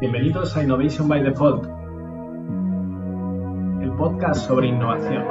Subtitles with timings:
[0.00, 1.66] Bienvenidos a Innovation by Default,
[3.80, 5.22] el podcast sobre innovación.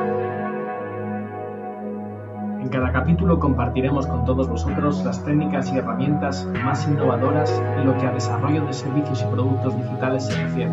[2.61, 7.97] En cada capítulo compartiremos con todos vosotros las técnicas y herramientas más innovadoras en lo
[7.97, 10.71] que a desarrollo de servicios y productos digitales se refiere.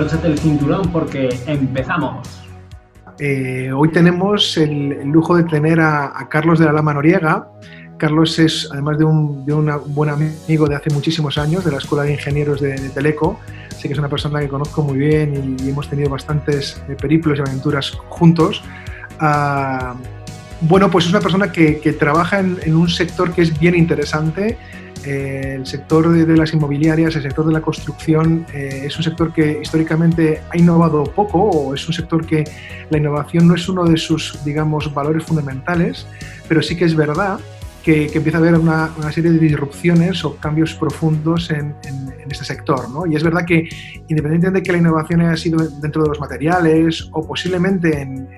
[0.00, 2.26] Abróchate el cinturón porque empezamos.
[3.18, 7.48] Eh, hoy tenemos el, lujo de tener a, Carlos de la Lama Noriega.
[7.98, 9.44] Carlos es, además de un,
[9.88, 13.38] buen amigo de hace muchísimos años, de la Escuela de Ingenieros de, Teleco,
[13.70, 17.38] así que es una persona que conozco muy bien y, hemos tenido bastantes eh, periplos
[17.38, 18.62] y aventuras juntos.
[19.20, 19.98] Uh,
[20.62, 24.56] bueno, pues es una persona que, trabaja en, un sector que es bien interesante
[25.04, 29.02] eh, el sector de, de, las inmobiliarias, el sector de la construcción, eh, es un
[29.02, 32.44] sector que históricamente ha innovado poco o es un sector que
[32.90, 36.06] la innovación no es uno de sus, digamos, valores fundamentales,
[36.48, 37.40] pero sí que es verdad
[37.82, 42.12] que, que empieza a haber una, una, serie de disrupciones o cambios profundos en, en,
[42.22, 42.90] en este sector.
[42.90, 43.06] ¿no?
[43.06, 43.68] Y es verdad que
[44.08, 48.28] independientemente de que la innovación haya sido dentro de los materiales o posiblemente en,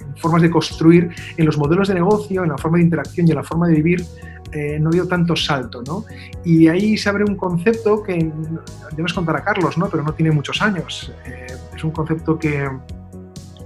[0.00, 3.30] en formas de construir, en los modelos de negocio, en la forma de interacción y
[3.30, 4.04] en la forma de vivir,
[4.52, 6.04] eh, no dio tanto salto, ¿no?
[6.44, 9.88] Y ahí se abre un concepto que ya nos contará Carlos, ¿no?
[9.88, 11.12] Pero no tiene muchos años.
[11.26, 12.68] Eh, es un concepto que,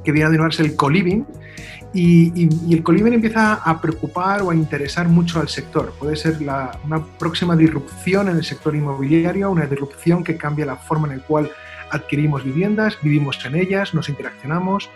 [0.03, 1.25] que viene a denominarse el co-living
[1.95, 5.93] y, el co-living empieza a preocupar o a interesar mucho al sector.
[5.97, 10.77] Puede ser la, una próxima disrupción en el sector inmobiliario, una disrupción que cambia la
[10.77, 11.51] forma en la cual
[11.95, 14.91] adquirimos viviendas, vivimos en ellas, nos interaccionamos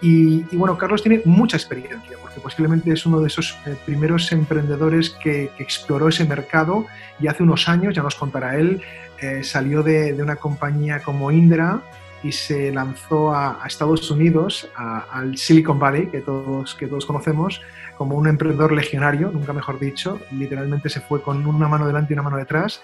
[0.00, 4.30] y, y, bueno, Carlos tiene mucha experiencia porque posiblemente es uno de esos eh, primeros
[4.32, 6.86] emprendedores que, exploró ese mercado
[7.18, 8.80] y hace unos años, ya nos contará él,
[9.20, 11.82] eh, salió de, una compañía como Indra
[12.22, 17.60] y se lanzó a, a Estados Unidos, al Silicon Valley, que todos, que todos conocemos,
[18.00, 22.14] como un emprendedor legionario, nunca mejor dicho, literalmente se fue con una mano delante y
[22.14, 22.82] una mano detrás,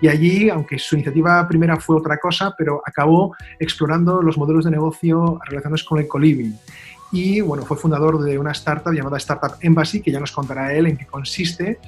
[0.00, 4.70] y allí, aunque su iniciativa primera fue otra cosa, pero acabó explorando los modelos de
[4.70, 6.52] negocio relacionados con el co-living
[7.10, 10.86] y bueno, fue fundador de una startup llamada Startup Embassy, que ya nos contará él
[10.86, 11.78] en qué consiste,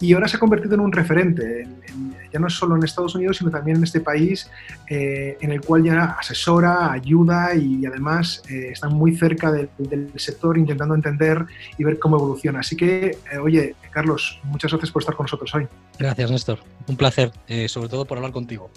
[0.00, 3.14] y ahora se ha convertido en un referente, en, en, ya no solo en Estados
[3.14, 4.50] Unidos, sino también en este país,
[4.88, 10.12] eh, en el cual ya asesora, ayuda y además eh, está muy cerca del, del,
[10.16, 11.44] sector intentando entender
[11.76, 12.60] y ver cómo evoluciona.
[12.60, 15.66] Así que, eh, oye, Carlos, muchas gracias por estar con nosotros hoy.
[15.98, 16.58] Gracias, Néstor.
[16.86, 18.70] Un placer, eh, sobre todo por hablar contigo.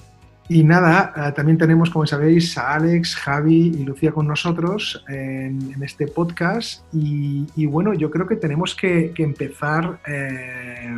[0.54, 5.82] Y nada, eh, también tenemos, como sabéis, a Alex, Javi y Lucía con nosotros en,
[5.82, 6.84] este podcast.
[6.92, 10.90] Y, bueno, yo creo que tenemos que, empezar eh,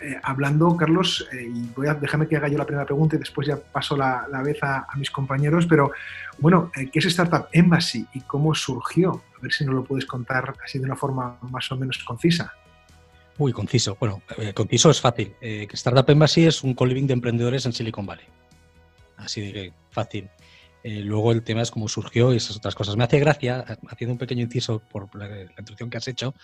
[0.00, 3.46] eh, hablando, Carlos, y voy a dejarme que haga yo la primera pregunta y después
[3.46, 5.66] ya paso la, vez a, mis compañeros.
[5.66, 5.92] Pero
[6.38, 9.22] bueno, ¿qué es Startup Embassy y cómo surgió?
[9.36, 12.54] A ver si nos lo puedes contar así de una forma más o menos concisa.
[13.36, 13.98] Uy, conciso.
[14.00, 14.22] Bueno,
[14.54, 15.34] conciso es fácil.
[15.42, 18.24] Startup Embassy es un co-living de emprendedores en Silicon Valley
[19.16, 20.28] así de fácil.
[20.84, 22.96] Eh, luego el tema es cómo surgió y esas otras cosas.
[22.96, 26.34] Me hace gracia, haciendo un pequeño inciso por la, introducción que has hecho,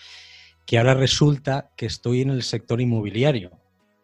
[0.65, 3.51] que ahora resulta que estoy en el sector inmobiliario.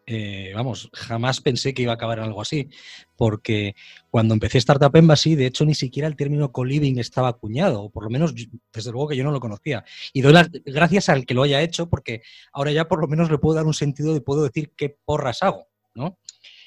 [0.09, 2.69] Eh, vamos, jamás pensé que iba a acabar en algo así,
[3.17, 3.75] porque
[4.11, 8.05] cuando empecé Startup Embassy, de hecho, ni siquiera el término co-living estaba acuñado, o por
[8.05, 8.35] lo menos,
[8.73, 9.85] desde luego que yo no lo conocía.
[10.13, 12.23] Y doy las gracias al que lo haya hecho, porque
[12.53, 15.43] ahora ya por lo menos le puedo dar un sentido y puedo decir qué porras
[15.43, 16.19] hago, ¿no?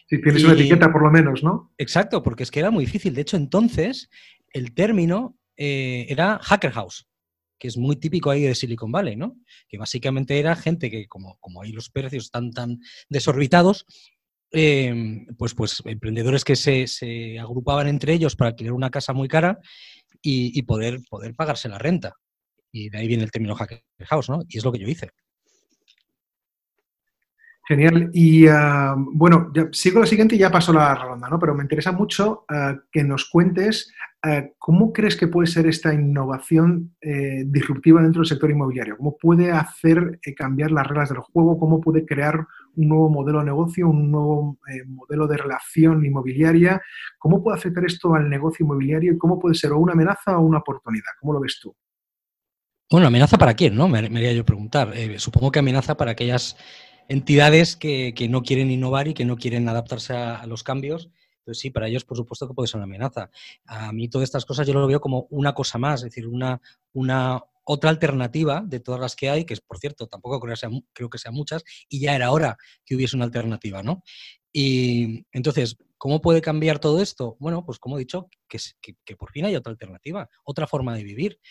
[0.10, 1.72] Si tienes y, una etiqueta por lo menos, ¿no?
[1.78, 3.14] Exacto, porque es que era muy difícil.
[3.14, 4.10] De hecho, entonces
[4.52, 7.08] el término eh, era hacker house,
[7.60, 9.38] que es muy típico ahí de Silicon Valley, ¿no?
[9.68, 13.86] Que básicamente era gente que, como, como ahí los precios están tan desorbitados,
[14.52, 19.28] eh, pues, pues emprendedores que se, se, agrupaban entre ellos para alquilar una casa muy
[19.28, 19.60] cara
[20.24, 22.16] y, y, poder, poder pagarse la renta.
[22.72, 24.42] Y de ahí viene el término hacker house, ¿no?
[24.48, 25.12] Y es lo que yo hice.
[27.70, 28.10] Genial.
[28.16, 31.38] Y uh, bueno, sigo lo siguiente y ya paso la ronda, ¿no?
[31.38, 33.94] Pero me interesa mucho uh, que nos cuentes
[34.26, 38.98] uh, cómo crees que puede ser esta innovación eh, disruptiva dentro del sector inmobiliario.
[38.98, 41.60] ¿Cómo puede hacer eh, cambiar las reglas del juego?
[41.60, 42.44] ¿Cómo puede crear
[42.76, 46.82] un nuevo modelo de negocio, un nuevo eh, modelo de relación inmobiliaria?
[47.20, 50.42] ¿Cómo puede afectar esto al negocio inmobiliario y cómo puede ser o una amenaza o
[50.42, 51.12] una oportunidad?
[51.20, 51.76] ¿Cómo lo ves tú?
[52.92, 53.88] Bueno, amenaza para quién, ¿no?
[53.88, 54.92] Me, me haría yo preguntar.
[54.96, 56.58] Eh, supongo que amenaza para aquellas
[57.10, 61.10] entidades que, no quieren innovar y que no quieren adaptarse a, los cambios.
[61.40, 63.30] Entonces, sí, para ellos, por supuesto, que puede ser una amenaza.
[63.66, 66.62] A mí todas estas cosas yo lo veo como una cosa más, es decir, una,
[67.64, 71.10] otra alternativa de todas las que hay, que es, por cierto, tampoco creo que, creo
[71.10, 74.04] que sean muchas, y ya era hora que hubiese una alternativa, ¿no?
[74.52, 77.36] Y entonces, ¿Cómo puede cambiar todo esto?
[77.42, 78.58] Bueno, pues como he dicho, que,
[79.04, 81.42] que, por fin hay otra alternativa, otra forma de vivir.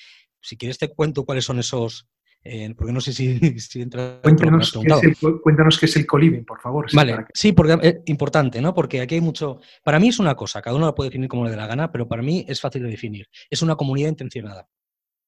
[0.40, 2.08] Si quieres te cuento cuáles son esos,
[2.44, 3.38] eh, porque no sé si,
[3.80, 4.20] entra.
[4.22, 6.86] Cuéntanos, qué es el, cuéntanos qué es el co-living, por favor.
[6.92, 8.74] Vale, sí, porque es eh, importante, ¿no?
[8.74, 9.60] Porque aquí hay mucho.
[9.82, 11.90] Para mí es una cosa, cada uno la puede definir como le dé la gana,
[11.90, 13.28] pero para mí es fácil de definir.
[13.50, 14.68] Es una comunidad intencionada.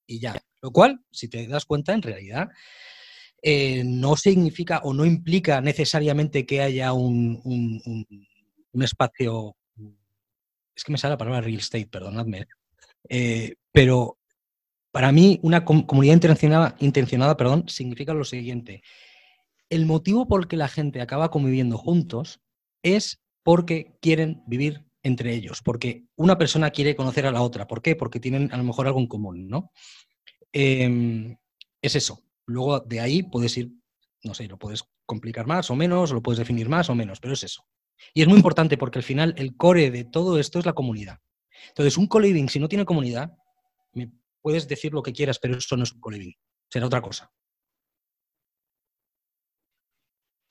[0.07, 0.35] Y ya.
[0.63, 2.49] Lo cual, si te das cuenta, en realidad
[3.43, 9.57] eh, no significa o no implica necesariamente que haya un, un, espacio.
[10.75, 12.47] Es que me sale la palabra real estate, perdonadme.
[13.09, 14.20] Eh, pero
[14.93, 16.21] para mí, una comunidad
[16.81, 18.83] intencionada, perdón, significa lo siguiente.
[19.69, 22.41] El motivo por el que la gente acaba conviviendo juntos
[22.83, 27.67] es porque quieren vivir entre ellos, porque una persona quiere conocer a la otra.
[27.67, 27.97] ¿Por qué?
[27.97, 29.73] Porque tienen a lo mejor algo en común, ¿no?
[30.53, 31.37] Em,
[31.81, 32.23] es eso.
[32.47, 33.71] Luego de ahí puedes ir,
[34.25, 37.35] no sé, lo puedes complicar más o menos, lo puedes definir más o menos, pero
[37.35, 37.65] es eso.
[38.13, 41.19] Y es muy importante porque al final el core de todo esto es la comunidad.
[41.69, 43.33] Entonces, un co-living, si no tiene comunidad,
[44.41, 46.33] puedes decir lo que quieras, pero eso no es un co-living,
[46.69, 47.31] será otra cosa.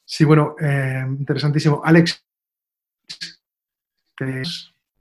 [0.05, 1.81] Sí, bueno, eh, interesantísimo.
[1.83, 2.25] Alex,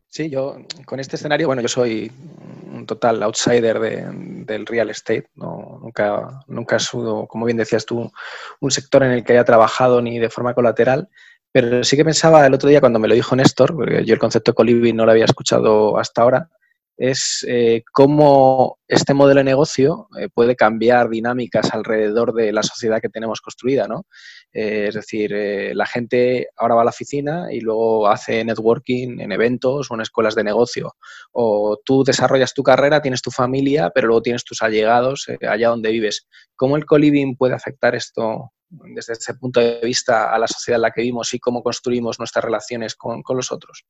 [0.06, 0.56] Sí, yo
[0.86, 2.10] con este escenario, bueno, yo soy
[2.72, 5.28] un total outsider del real estate.
[5.34, 5.80] ¿no?
[5.82, 8.10] Nunca, nunca he sido, como bien decías tú,
[8.60, 11.08] un sector en el que haya trabajado ni de forma colateral.
[11.52, 14.20] Pero sí que pensaba el otro día cuando me lo dijo Néstor, porque yo el
[14.20, 16.50] concepto de colibri no lo había escuchado hasta ahora,
[16.98, 23.00] es eh, cómo este modelo de negocio eh, puede cambiar dinámicas alrededor de la sociedad
[23.00, 24.04] que tenemos construida, ¿no?
[24.52, 25.32] Eh, es decir,
[25.74, 30.00] la gente ahora va a la oficina y luego hace networking en eventos o en
[30.00, 30.96] escuelas de negocio.
[31.30, 35.92] O tú desarrollas tu carrera, tienes tu familia, pero luego tienes tus allegados allá donde
[35.92, 36.26] vives.
[36.56, 40.82] ¿Cómo el co-living puede afectar esto desde ese punto de vista a la sociedad en
[40.82, 43.84] la que vivimos y cómo construimos nuestras relaciones con los otros?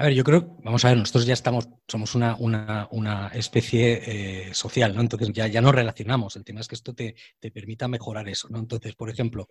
[0.00, 4.54] A ver, yo creo, vamos a ver, nosotros ya estamos, somos una, una, especie eh,
[4.54, 5.00] social, ¿no?
[5.00, 6.36] Entonces ya, ya nos relacionamos.
[6.36, 7.16] El tema es que esto te,
[7.52, 8.60] permita mejorar eso, ¿no?
[8.60, 9.48] Entonces, por ejemplo,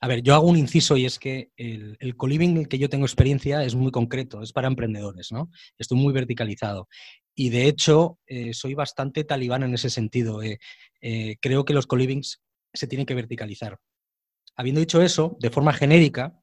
[0.00, 3.06] a ver, yo hago un inciso y es que el, el co-living que yo tengo
[3.06, 5.52] experiencia es muy concreto, es para emprendedores, ¿no?
[5.78, 6.88] Estoy muy verticalizado.
[7.36, 10.42] Y de hecho, eh, soy bastante talibán en ese sentido.
[10.42, 10.58] Eh,
[11.40, 12.42] creo que los co-livings
[12.72, 13.78] se tienen que verticalizar.
[14.56, 16.40] Habiendo dicho eso, de forma genérica,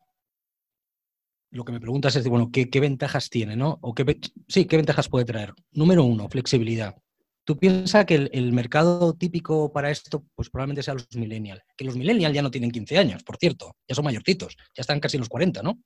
[1.54, 3.78] lo que me preguntas es, bueno, ¿qué, ventajas tiene, no?
[3.82, 5.54] O qué, sí, ¿qué ventajas puede traer?
[5.72, 6.96] Número uno, flexibilidad.
[7.44, 11.62] Tú piensas que el, mercado típico para esto, pues probablemente sea los millennials.
[11.78, 15.00] Que los millennials ya no tienen 15 años, por cierto, ya son mayorcitos, ya están
[15.00, 15.80] casi los 40, ¿no?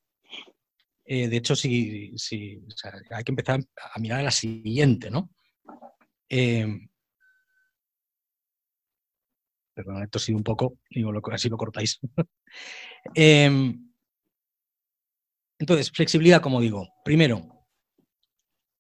[1.04, 2.62] Eh, de hecho, sí, sí
[3.12, 3.60] hay que empezar
[3.94, 5.32] a mirar a la siguiente, ¿no?
[6.30, 6.80] Eh,
[9.74, 12.00] perdón, esto ha sido un poco, digo, así lo cortáis.
[13.16, 13.74] eh,
[15.60, 16.88] entonces, flexibilidad, como digo.
[17.04, 17.58] Primero,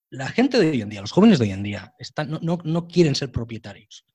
[0.10, 3.16] la gente de hoy en día, los jóvenes de hoy en día, están, no, quieren
[3.16, 4.06] ser propietarios.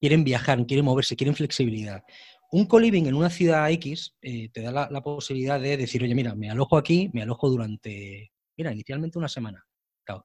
[0.00, 2.02] Quieren viajar, quieren moverse, quieren flexibilidad.
[2.50, 6.34] Un co-living en una ciudad X eh, te da la, posibilidad de decir, oye, mira,
[6.34, 9.64] me alojo aquí, me alojo durante, mira, inicialmente una semana.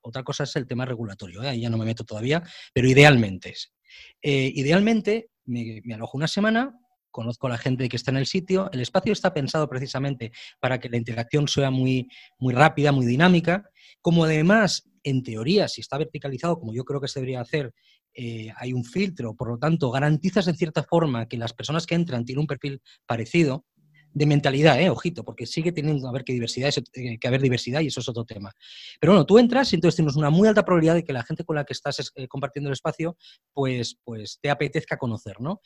[0.01, 1.50] otra cosa es el tema regulatorio, ¿eh?
[1.50, 2.44] ahí ya no me meto todavía,
[2.74, 3.74] pero idealmente es.
[4.21, 6.75] Eh, idealmente me, me alojo una semana,
[7.11, 8.69] conozco a la gente que está en el sitio.
[8.71, 13.69] El espacio está pensado precisamente para que la interacción sea muy, muy rápida, muy dinámica.
[14.01, 17.73] Como además, en teoría, si está verticalizado, como yo creo que se debería hacer,
[18.13, 21.95] eh, hay un filtro, por lo tanto, garantizas en cierta forma que las personas que
[21.95, 23.66] entran tienen un perfil parecido,
[24.11, 24.89] de mentalidad, ¿eh?
[24.89, 28.25] ojito, porque sigue teniendo haber que, diversidad, eh, que haber diversidad y eso es otro
[28.25, 28.51] tema.
[28.99, 31.44] Pero bueno, tú entras y entonces tienes una muy alta probabilidad de que la gente
[31.44, 33.18] con la que estás compartiendo el espacio,
[33.54, 35.61] pues, pues te apetezca conocer, ¿no?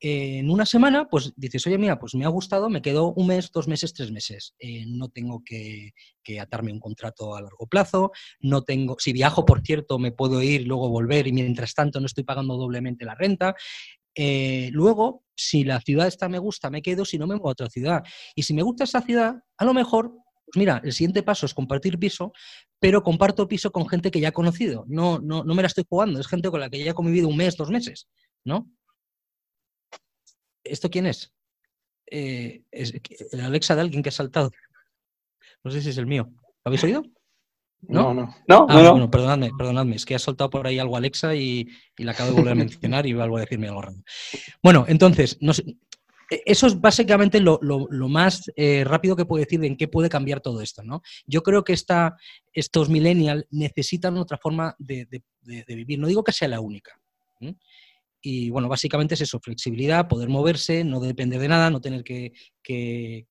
[0.00, 3.50] En una semana, pues dices, oye, mira, pues me ha gustado, me quedo un mes,
[3.52, 4.54] dos meses, tres meses.
[4.86, 9.62] no tengo que, que, atarme un contrato a largo plazo, no tengo, si viajo, por
[9.62, 13.56] cierto, me puedo ir, luego volver y mientras tanto no estoy pagando doblemente la renta.
[14.20, 17.52] Eh, luego, si la ciudad está me gusta, me quedo, si no me muevo a
[17.52, 18.02] otra ciudad.
[18.34, 20.12] Y si me gusta esa ciudad, a lo mejor,
[20.44, 22.32] pues mira, el siguiente paso es compartir piso,
[22.80, 24.84] pero comparto piso con gente que ya he conocido.
[24.88, 27.28] No, no, no me la estoy jugando, es gente con la que ya he convivido
[27.28, 28.08] un mes, dos meses,
[28.44, 28.68] ¿no?
[30.70, 31.32] ¿Esto quién es?
[32.10, 32.94] Eh, es
[33.32, 34.50] el Alexa de alguien que ha saltado.
[35.62, 36.30] No sé si es el mío.
[36.32, 37.02] ¿Lo habéis oído?
[37.80, 38.34] No, no.
[38.48, 39.96] No, ah, no, Bueno, perdonadme, perdonadme.
[39.96, 42.56] Es que ha soltado por ahí algo Alexa y, y la acabo de volver a
[42.56, 43.96] mencionar y vuelvo a decirme algo raro.
[44.62, 45.76] Bueno, entonces, no sé,
[46.30, 47.58] e, eso es básicamente lo,
[48.08, 50.82] más eh, rápido que puedo decir de en qué puede cambiar todo esto.
[50.82, 51.02] ¿no?
[51.26, 52.16] Yo creo que esta,
[52.52, 55.06] estos millennials necesitan otra forma de,
[55.66, 55.98] vivir.
[55.98, 57.00] No digo que sea la única.
[58.20, 62.32] Y bueno, básicamente es eso, flexibilidad, poder moverse, no depender de nada, no tener que,
[62.62, 63.26] que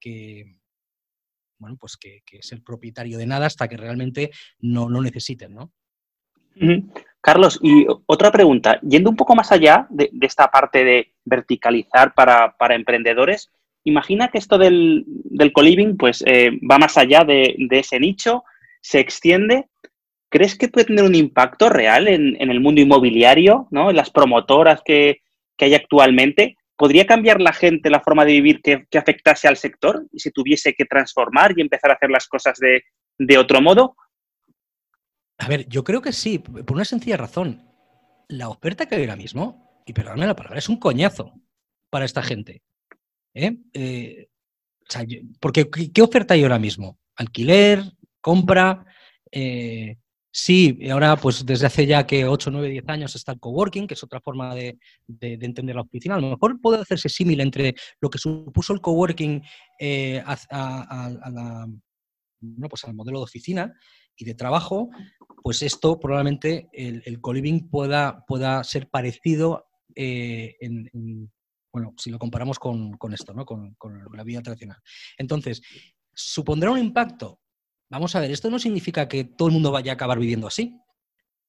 [1.60, 5.72] bueno, pues que, es el propietario de nada hasta que realmente no lo necesiten, ¿no?
[7.22, 12.56] Carlos, y otra pregunta, yendo un poco más allá de, esta parte de verticalizar para,
[12.72, 13.51] emprendedores,
[13.84, 18.44] imagina que esto del, del co-living pues, eh, va más allá de, ese nicho,
[18.82, 19.67] se extiende.
[20.29, 23.89] ¿Crees que puede tener un impacto real en, el mundo inmobiliario, ¿no?
[23.89, 25.22] en las promotoras que,
[25.60, 26.57] hay actualmente?
[26.75, 30.74] ¿Podría cambiar la gente la forma de vivir que, afectase al sector y se tuviese
[30.74, 32.84] que transformar y empezar a hacer las cosas de,
[33.17, 33.96] de otro modo?
[35.39, 37.63] A ver, yo creo que sí, por una sencilla razón.
[38.27, 41.34] La oferta que hay ahora mismo, y perdóname la palabra, es un coñazo
[41.89, 42.62] para esta gente.
[43.34, 43.57] ¿eh?
[43.74, 44.27] Eh,
[45.39, 47.00] porque ¿qué oferta hay ahora mismo?
[47.15, 47.84] Alquiler,
[48.22, 48.86] compra.
[49.31, 49.98] Eh,
[50.38, 53.96] sí, ahora pues desde hace ya que 8, 9, 10 años está el coworking, que
[53.96, 54.77] es otra forma de,
[55.20, 56.15] entender la oficina.
[56.15, 59.41] A lo mejor puede hacerse símil entre lo que supuso el coworking
[60.25, 61.65] a,
[62.70, 63.74] pues al modelo de oficina
[64.15, 64.89] y de trabajo,
[65.44, 71.32] pues esto probablemente el, co-living pueda, pueda ser parecido eh, en,
[71.72, 73.46] bueno, si lo comparamos con, esto, ¿no?
[73.46, 73.75] Con,
[74.13, 74.77] la vida tradicional.
[75.17, 75.62] Entonces,
[76.13, 77.39] ¿supondrá un impacto?
[77.89, 80.79] Vamos a ver, esto no significa que todo el mundo vaya a acabar viviendo así,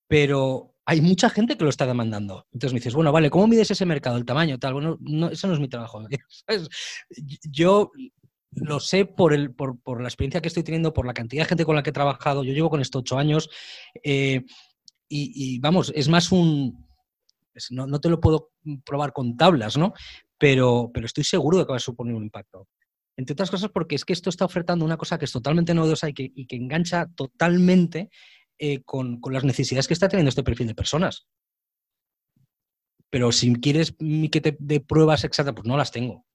[0.06, 2.46] pero hay mucha gente que lo está demandando.
[2.52, 4.72] Entonces me dices, bueno, vale, ¿cómo mides ese mercado, el tamaño, tal?
[4.74, 6.06] Bueno, no, eso no es mi trabajo.
[7.50, 7.90] Yo
[8.52, 11.64] lo sé por, el, por, la experiencia que estoy teniendo, por la cantidad de gente
[11.64, 12.44] con la que he trabajado.
[12.44, 13.50] Yo llevo con esto ocho años
[14.02, 14.44] eh,
[15.08, 16.86] y, vamos, es más un...
[17.70, 18.52] No, te lo puedo
[18.84, 19.92] probar con tablas, ¿no?
[20.38, 22.68] Pero estoy seguro de que va a suponer un impacto.
[23.18, 26.08] Entre otras cosas porque es que esto está ofertando una cosa que es totalmente novedosa
[26.08, 28.10] y que, y que engancha totalmente
[28.58, 31.26] eh, con, con las necesidades que está teniendo este perfil de personas.
[33.10, 33.96] Pero si quieres
[34.30, 36.26] que te dé pruebas exactas, pues no las tengo.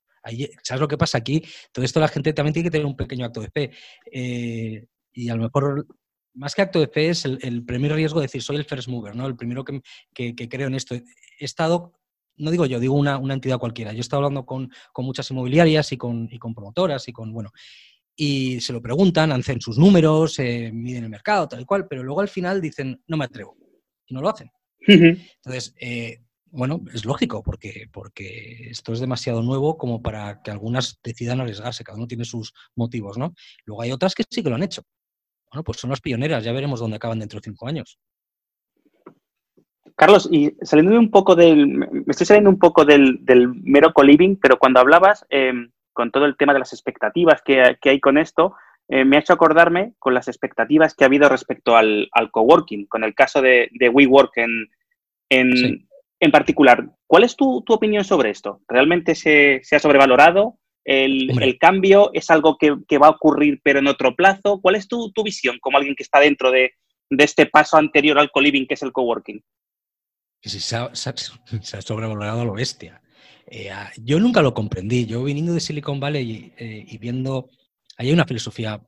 [0.62, 1.18] ¿Sabes lo que pasa?
[1.18, 3.72] Aquí todo esto la gente también tiene que tener un pequeño acto de fe.
[4.12, 5.88] Eh, y a lo mejor,
[6.34, 9.16] más que acto de fe, es el, primer riesgo de decir, soy el first mover,
[9.16, 9.26] ¿no?
[9.28, 9.82] El primero que,
[10.50, 10.96] creo en esto.
[10.96, 11.04] He
[11.40, 11.94] estado,
[12.38, 13.92] no digo yo, digo una, entidad cualquiera.
[13.92, 17.52] Yo he estado hablando con, muchas inmobiliarias y con, promotoras y con, bueno,
[18.16, 22.04] y se lo preguntan, hacen sus números, eh, miden el mercado, tal y cual, pero
[22.04, 23.58] luego al final dicen, no me atrevo.
[24.06, 24.52] Y no lo hacen.
[24.86, 26.20] Entonces, eh,
[26.54, 31.84] bueno, es lógico, porque, porque esto es demasiado nuevo como para que algunas decidan arriesgarse,
[31.84, 33.34] cada uno tiene sus motivos, ¿no?
[33.66, 34.84] Luego hay otras que sí que lo han hecho.
[35.52, 37.98] Bueno, pues son las pioneras, ya veremos dónde acaban dentro de cinco años.
[39.96, 43.20] Carlos, y saliendo un poco del, me estoy saliendo un poco del,
[43.64, 48.00] mero co-living, pero cuando hablabas em, con todo el tema de las expectativas que, hay
[48.00, 48.56] con esto,
[48.90, 52.88] eh, me ha hecho acordarme con las expectativas que ha habido respecto al, al coworking,
[52.88, 54.70] con el caso de, WeWork en,
[55.30, 55.88] en,
[56.24, 58.62] en particular, ¿cuál es tu, opinión sobre esto?
[58.70, 60.58] ¿Realmente se, ha sobrevalorado?
[60.86, 64.62] El, cambio es algo que, va a ocurrir pero en otro plazo?
[64.62, 66.72] ¿Cuál es tu, visión como alguien que está dentro de,
[67.10, 69.44] este paso anterior al co-living que es el coworking?
[70.44, 71.10] Se ha, se,
[71.78, 73.02] ha, sobrevalorado a lo bestia.
[73.48, 75.06] Eh, yo nunca lo comprendí.
[75.06, 77.50] Yo viniendo de Silicon Valley eh, y viendo,
[77.98, 78.82] hay una filosofía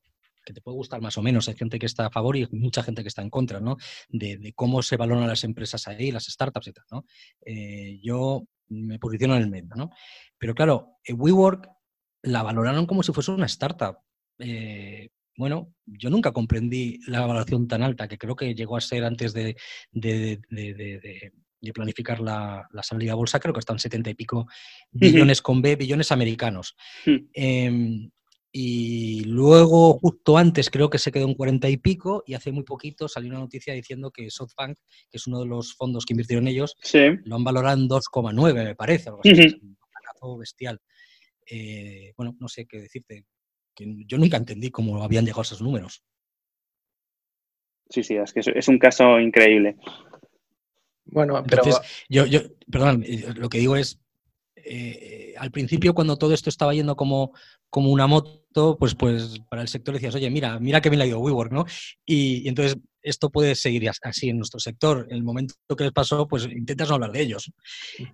[0.45, 1.47] que te puede gustar más o menos.
[1.47, 3.77] Hay gente que está a favor y mucha gente que está en contra, ¿no?
[4.09, 7.05] De, cómo se valoran las empresas ahí, las startups y tal, ¿no?
[7.45, 9.89] Eh, yo me posiciono en el medio, ¿no?
[10.37, 11.69] Pero claro, WeWork
[12.23, 13.97] la valoraron como si fuese una startup.
[15.37, 19.33] Bueno, yo nunca comprendí la valoración tan alta que creo que llegó a ser antes
[19.33, 19.57] de,
[21.73, 24.47] planificar la, salida a bolsa, creo que están 70 y pico
[24.91, 26.75] billones con B, billones americanos.
[27.05, 27.27] Hmm.
[27.33, 28.09] Em,
[28.57, 32.63] y luego, justo antes, creo que se quedó en 40 y pico, y hace muy
[32.63, 34.77] poquito salió una noticia diciendo que SoftBank,
[35.09, 36.77] que es uno de los fondos que invirtieron ellos,
[37.25, 39.59] lo han valorado en 2,9, me parece, algo así.
[40.21, 40.79] un bestial.
[41.45, 43.25] Eh, bueno, no sé qué decirte.
[43.75, 46.01] Que yo nunca entendí cómo habían llegado esos números.
[47.89, 49.75] Sí, sí, es que es un caso increíble.
[51.05, 51.63] Bueno, pero...
[52.09, 53.99] yo, yo, perdón, lo que digo es,
[54.55, 57.33] eh, al principio cuando todo esto estaba yendo como,
[57.69, 61.05] como una moto, pues, pues para el sector decías, oye, mira, mira que bien le
[61.05, 61.65] ha ido WeWork, ¿no?
[62.05, 65.05] Y, entonces esto puede seguir así en nuestro sector.
[65.09, 67.51] En el momento que les pasó, pues intentas no hablar de ellos.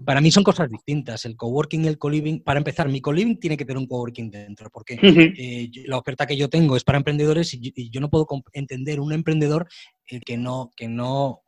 [0.03, 1.23] Para mí son cosas distintas.
[1.23, 4.69] El coworking y el co-living, para empezar, mi co-living tiene que tener un coworking dentro,
[4.69, 8.99] porque eh, la oferta que yo tengo es para emprendedores y, yo no puedo entender
[8.99, 9.67] un emprendedor
[10.07, 11.41] eh, que no, que no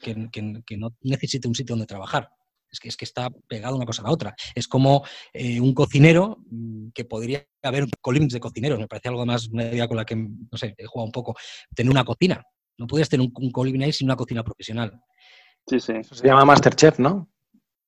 [0.00, 2.30] que, no necesite un sitio donde trabajar.
[2.70, 4.34] Es que, es que está pegado una cosa a la otra.
[4.54, 8.78] Es como eh, un cocinero mm, que podría haber columns de cocineros.
[8.78, 11.36] Me parece algo más una idea con la que, no sé, he jugado un poco.
[11.74, 12.42] Tener una cocina.
[12.78, 15.00] No puedes tener un, un ahí sin una cocina profesional.
[15.66, 15.92] Sí, sí.
[15.92, 17.30] Eso se llama Masterchef, ¿no?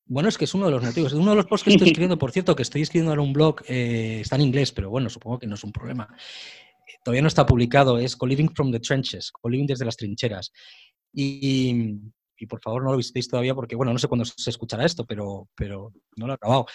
[0.07, 1.13] Bueno, es que es uno de los motivos.
[1.13, 3.63] Uno de los posts que estoy escribiendo, por cierto, que estoy escribiendo en un blog,
[3.69, 6.09] eh, está en inglés, pero bueno, supongo que no es un problema.
[7.05, 10.51] Todavía no está publicado, es Co-Living from the Trenches, Co-Living desde las trincheras.
[11.13, 12.01] Y,
[12.49, 15.49] por favor no lo visitéis todavía porque, bueno, no sé cuándo se escuchará esto, pero,
[15.57, 16.67] pero no lo he acabado.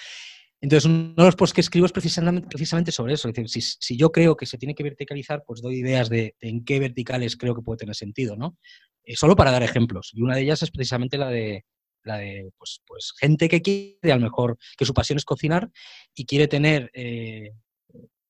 [0.63, 3.27] Entonces, uno de los posts que escribo es precisamente, precisamente sobre eso.
[3.27, 6.63] Es decir, si, yo creo que se tiene que verticalizar, pues doy ideas de, en
[6.63, 8.57] qué verticales creo que puede tener sentido, ¿no?
[9.03, 10.11] Eh, solo para dar ejemplos.
[10.13, 11.65] Y una de ellas es precisamente la de,
[12.03, 15.69] la de pues, pues, gente que quiere, a lo mejor, que su pasión es cocinar
[16.15, 17.51] y quiere tener, eh,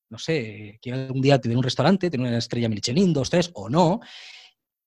[0.10, 3.70] no sé, quiere algún día tener un restaurante, tener una estrella Michelin, dos, tres, o
[3.70, 4.00] no.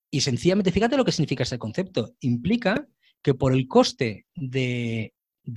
[0.09, 2.15] Y sencillamente, fíjate lo que significa ese concepto.
[2.21, 2.87] Implica
[3.21, 5.13] que por el coste de,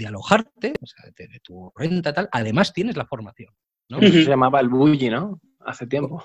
[0.07, 3.54] alojarte, o sea, de, tu renta tal, además tienes la formación.
[3.88, 4.00] ¿no?
[4.00, 5.40] se llamaba el bully, ¿no?
[5.61, 6.23] Hace tiempo.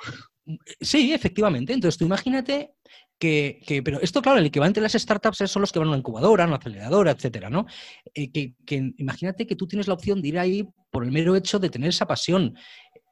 [0.79, 1.73] Sí, efectivamente.
[1.73, 2.75] Entonces, tú imagínate
[3.17, 5.97] que, pero esto, claro, el equivalente de las startups son los que van a una
[5.97, 7.65] incubadora, a una aceleradora, etcétera, ¿no?
[8.13, 11.59] Eh, que, imagínate que tú tienes la opción de ir ahí por el mero hecho
[11.59, 12.55] de tener esa pasión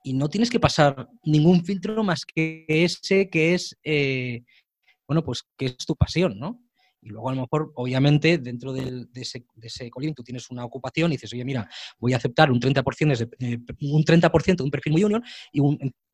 [0.04, 4.44] y no tienes que pasar ningún filtro más que ese que es, eh,
[5.08, 6.62] bueno, pues que es tu pasión, ¿no?
[7.04, 11.12] Y luego a lo mejor, obviamente, dentro de, ese, de colín tú tienes una ocupación
[11.12, 11.70] y dices, oye, mira,
[12.00, 15.62] voy a aceptar un 30%, de, un, 30 de un perfil muy junior y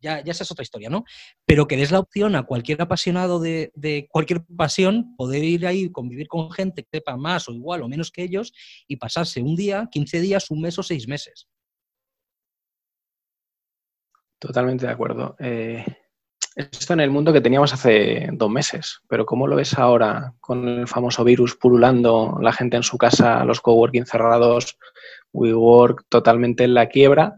[0.01, 1.03] ya, ya esa es otra historia, ¿no?
[1.45, 6.27] Pero que des la opción a cualquier apasionado de, cualquier pasión poder ir ahí, convivir
[6.27, 8.51] con gente que sepa más o igual o menos que ellos
[8.87, 11.47] y pasarse un día, 15 días, un mes o seis meses.
[14.39, 15.35] Totalmente de acuerdo.
[15.37, 15.85] Eh,
[16.59, 20.67] esto en el mundo que teníamos hace dos meses, pero ¿cómo lo ves ahora con
[20.67, 24.77] el famoso virus pululando, la gente en su casa, los coworking cerrados,
[25.31, 27.37] WeWork totalmente en la quiebra?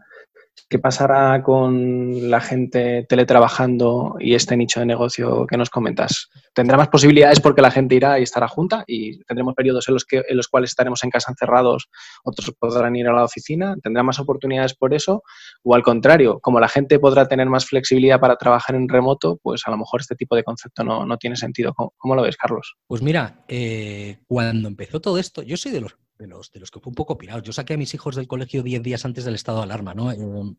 [0.70, 6.30] ¿Qué pasará con la gente teletrabajando y este nicho de negocio que nos comentas?
[6.54, 10.06] ¿Tendrá más posibilidades porque la gente irá y estará junta y tendremos periodos en los,
[10.06, 11.90] que, en los cuales estaremos en casa encerrados,
[12.24, 13.76] otros podrán ir a la oficina?
[13.82, 15.24] ¿Tendrá más oportunidades por eso?
[15.64, 19.64] O al contrario, como la gente podrá tener más flexibilidad para trabajar en remoto, pues
[19.66, 21.74] a lo mejor este tipo de concepto no, tiene sentido.
[21.74, 22.76] ¿Cómo, lo ves, Carlos?
[22.88, 26.72] Pues mira, eh, cuando empezó todo esto, yo soy de los de los, de los
[26.72, 27.42] que fue un poco pirado.
[27.42, 30.12] Yo saqué a mis hijos del colegio 10 días antes del estado de alarma, ¿no?
[30.12, 30.56] Eh,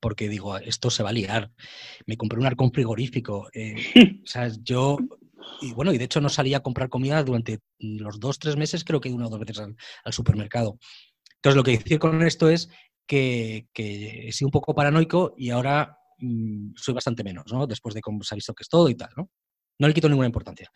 [0.00, 1.52] porque digo, esto se va a liar.
[2.06, 3.48] Me compré un arcón frigorífico.
[3.52, 3.74] Eh,
[4.24, 4.96] o sea, yo,
[5.60, 8.84] y bueno, y de hecho no salía a comprar comida durante los dos, tres meses,
[8.84, 10.78] creo que una o dos veces al, supermercado.
[11.36, 12.70] Entonces, lo que decir con esto es
[13.06, 17.66] que, que he sido un poco paranoico y ahora mm, soy bastante menos, ¿no?
[17.66, 19.30] Después de cómo se ha visto que es todo y tal, ¿no?
[19.78, 20.70] No le quito ninguna importancia.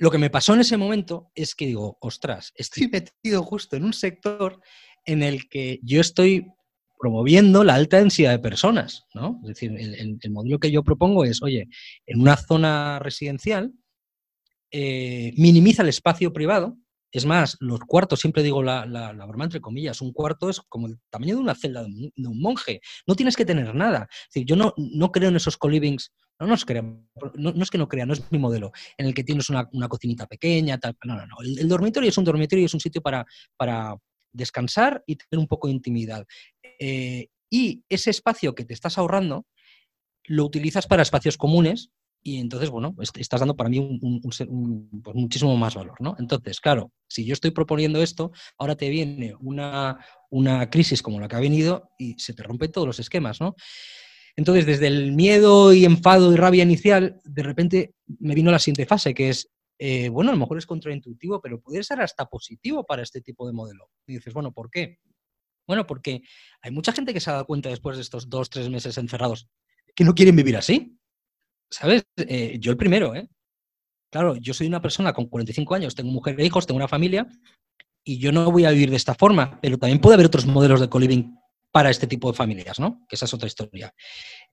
[0.00, 3.84] Lo que me pasó en ese momento es que digo, ostras, estoy metido justo en
[3.84, 4.58] un sector
[5.04, 6.46] en el que yo estoy
[6.98, 9.38] promoviendo la alta densidad de personas, ¿no?
[9.42, 11.68] Es decir, el, modelo que yo propongo es, oye,
[12.06, 13.74] en una zona residencial,
[14.70, 16.78] eh, minimiza el espacio privado,
[17.12, 20.86] es más, los cuartos, siempre digo la, la, broma entre comillas, un cuarto es como
[20.86, 22.80] el tamaño de una celda de un, monje.
[23.06, 24.08] No tienes que tener nada.
[24.34, 28.30] Yo no, no creo en esos co-livings, no, no, es que no crea, no es
[28.30, 30.96] mi modelo, en el que tienes una, cocinita pequeña, tal.
[31.04, 31.36] No, no, no.
[31.42, 33.96] El, dormitorio es un dormitorio es un sitio para, para
[34.32, 36.24] descansar y tener un poco de intimidad.
[36.78, 39.46] Eh, y ese espacio que te estás ahorrando
[40.24, 41.90] lo utilizas para espacios comunes
[42.22, 44.44] y entonces, bueno, estás dando para mí un, pues
[45.14, 46.16] muchísimo más valor, ¿no?
[46.18, 51.28] Entonces, claro, si yo estoy proponiendo esto, ahora te viene una, una crisis como la
[51.28, 53.54] que ha venido y se te rompen todos los esquemas, ¿no?
[54.36, 58.86] Entonces, desde el miedo y enfado y rabia inicial, de repente me vino la siguiente
[58.86, 62.84] fase, que es, eh, bueno, a lo mejor es contraintuitivo, pero puede ser hasta positivo
[62.84, 63.88] para este tipo de modelo.
[64.06, 64.98] Y dices, bueno, ¿por qué?
[65.66, 66.22] Bueno, porque
[66.60, 69.48] hay mucha gente que se ha dado cuenta después de estos dos, tres meses encerrados
[69.94, 70.99] que no quieren vivir así.
[71.70, 72.04] ¿Sabes?
[72.16, 73.28] Eh, yo el primero, ¿eh?
[74.10, 77.28] Claro, yo soy una persona con 45 años, tengo mujer e hijos, tengo una familia,
[78.04, 80.80] y yo no voy a vivir de esta forma, pero también puede haber otros modelos
[80.80, 81.36] de co-living
[81.70, 83.06] para este tipo de familias, ¿no?
[83.08, 83.94] Que esa es otra historia.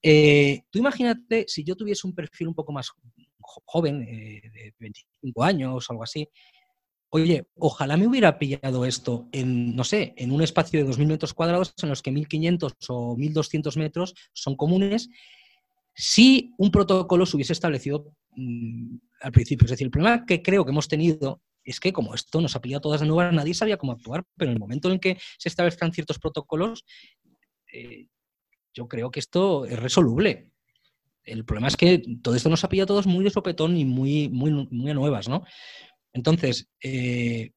[0.04, 2.92] Eh, tú imagínate si yo tuviese un perfil un poco más
[3.40, 6.30] joven, eh, de 25 años algo así,
[7.10, 11.34] oye, ojalá me hubiera pillado esto en, no sé, en un espacio de 2.000 metros
[11.34, 15.10] cuadrados en los que 1.500 o 1.200 metros son comunes
[16.00, 19.66] si un protocolo se hubiese establecido mm, al principio.
[19.66, 22.62] Es decir, el problema que creo que hemos tenido es que como esto nos ha
[22.62, 25.50] pillado todas de nuevo, nadie sabía cómo actuar, pero en el momento en que se
[25.50, 26.86] establezcan ciertos protocolos,
[27.74, 28.08] eh,
[28.74, 30.52] yo creo que esto es resoluble.
[31.24, 33.84] El problema es que todo esto nos ha pillado a todos muy de sopetón y
[33.84, 35.44] muy, muy, muy a nuevas, ¿no?
[36.14, 37.52] Entonces, eh,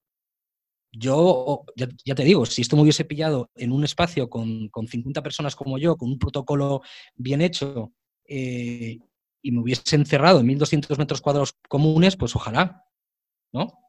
[0.90, 5.22] yo, ya, te digo, si esto me hubiese pillado en un espacio con, con 50
[5.22, 6.80] personas como yo, con un protocolo
[7.14, 7.92] bien hecho,
[8.30, 8.98] eh,
[9.42, 12.84] y me hubiese encerrado en 1.200 metros cuadrados comunes, pues ojalá,
[13.52, 13.80] ¿no?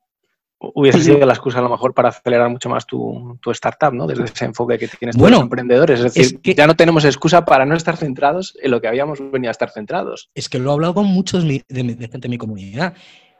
[0.62, 4.06] hubiese sido la excusa a lo mejor para acelerar mucho más tu, startup, ¿no?
[4.06, 6.00] Desde ese enfoque que tienes bueno, los emprendedores.
[6.00, 9.20] Es decir, que ya no tenemos excusa para no estar centrados en lo que habíamos
[9.32, 10.30] venido a estar centrados.
[10.36, 12.94] Es que lo he hablado con muchos de, gente de mi comunidad.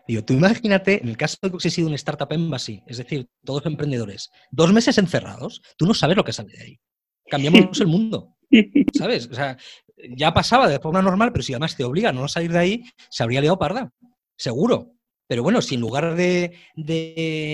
[0.08, 3.30] Digo, tú imagínate, en el caso de que hubiese sido un startup embassy, es decir,
[3.46, 6.80] todos emprendedores, dos meses encerrados, tú no sabes lo que sale de ahí.
[7.30, 8.36] Cambiamos el mundo,
[8.98, 9.28] ¿sabes?
[9.28, 9.58] O sea,
[10.16, 12.84] ya pasaba de forma normal, pero si además te obligan a no salir de ahí,
[13.10, 13.92] se habría liado parda,
[14.38, 14.96] seguro.
[15.28, 16.52] Pero bueno, si en lugar de,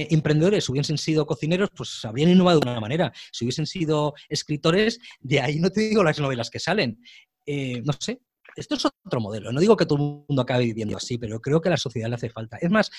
[0.09, 3.13] emprendedores hubiesen sido cocineros, pues habrían innovado de una manera.
[3.31, 6.99] Si hubiesen sido escritores, de ahí no te digo las novelas que salen.
[7.45, 8.19] Eh, no sé,
[8.55, 9.51] esto es otro modelo.
[9.51, 12.09] No digo que todo el mundo acabe viviendo así, pero creo que a la sociedad
[12.09, 12.57] le hace falta.
[12.57, 12.89] Es más,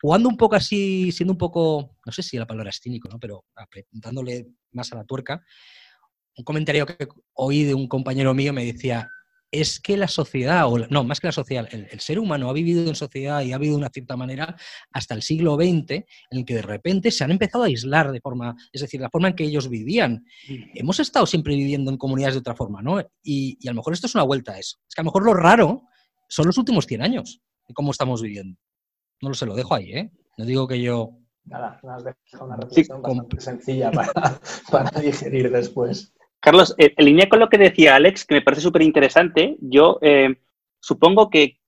[0.00, 3.18] jugando un poco así, siendo un poco, no sé si la palabra es cínico, ¿no?
[3.20, 3.44] pero
[3.90, 5.44] dándole más a la tuerca,
[6.36, 9.08] un comentario que oí de un compañero mío me decía,
[9.52, 12.88] es que la sociedad, o no, más que la sociedad, el, ser humano ha vivido
[12.88, 14.56] en sociedad y ha vivido de una cierta manera
[14.92, 18.20] hasta el siglo XX, en el que de repente se han empezado a aislar de
[18.20, 20.24] forma, es decir, la forma en que ellos vivían.
[20.74, 23.04] Hemos estado siempre viviendo en comunidades de otra forma, ¿no?
[23.22, 24.78] Y, a lo mejor esto es una vuelta a eso.
[24.88, 25.82] Es que a lo mejor lo raro
[26.28, 28.58] son los últimos 100 años de cómo estamos viviendo.
[29.20, 30.10] No lo sé, lo dejo ahí, ¿eh?
[30.38, 31.18] No digo que yo...
[31.44, 33.02] Nada, has dejado una reflexión
[33.38, 34.12] sencilla para,
[34.70, 36.14] para digerir después.
[36.42, 40.34] Carlos, en línea con lo que decía Alex, que me parece súper interesante, yo eh,
[40.80, 41.58] supongo que,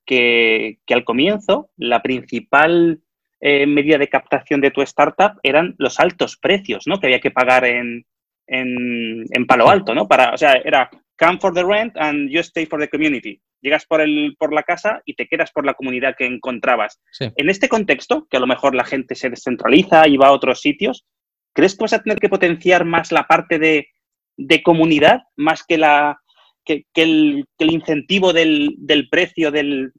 [0.90, 3.00] al comienzo la principal
[3.40, 6.98] eh, medida de captación de tu startup eran los altos precios ¿no?
[6.98, 8.04] que había que pagar en,
[8.48, 10.08] en, Palo Alto, ¿no?
[10.08, 13.40] Para, o sea, era come for the rent and you stay for the community.
[13.60, 17.00] Llegas por, el, por la casa y te quedas por la comunidad que encontrabas.
[17.20, 20.60] En este contexto, que a lo mejor la gente se descentraliza y va a otros
[20.60, 21.06] sitios,
[21.54, 23.93] ¿crees que vas a tener que potenciar más la parte de
[24.36, 26.20] de comunidad más que, la,
[26.64, 28.76] que, el, incentivo del,
[29.10, 29.92] precio del,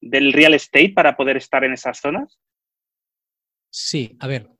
[0.00, 2.38] real estate para poder estar en esas zonas?
[3.70, 4.50] Sí, a ver.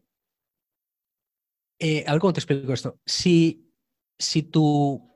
[1.78, 3.00] Eh, a ver cómo te explico esto.
[3.04, 3.70] Si,
[4.18, 5.12] si tú.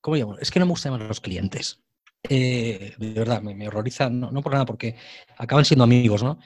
[0.00, 0.38] ¿Cómo llamo?
[0.38, 1.82] Es que no me gusta llamar a los clientes.
[2.28, 4.96] Eh, de verdad, me, horroriza, no, por nada, porque
[5.36, 6.38] acaban siendo amigos, ¿no?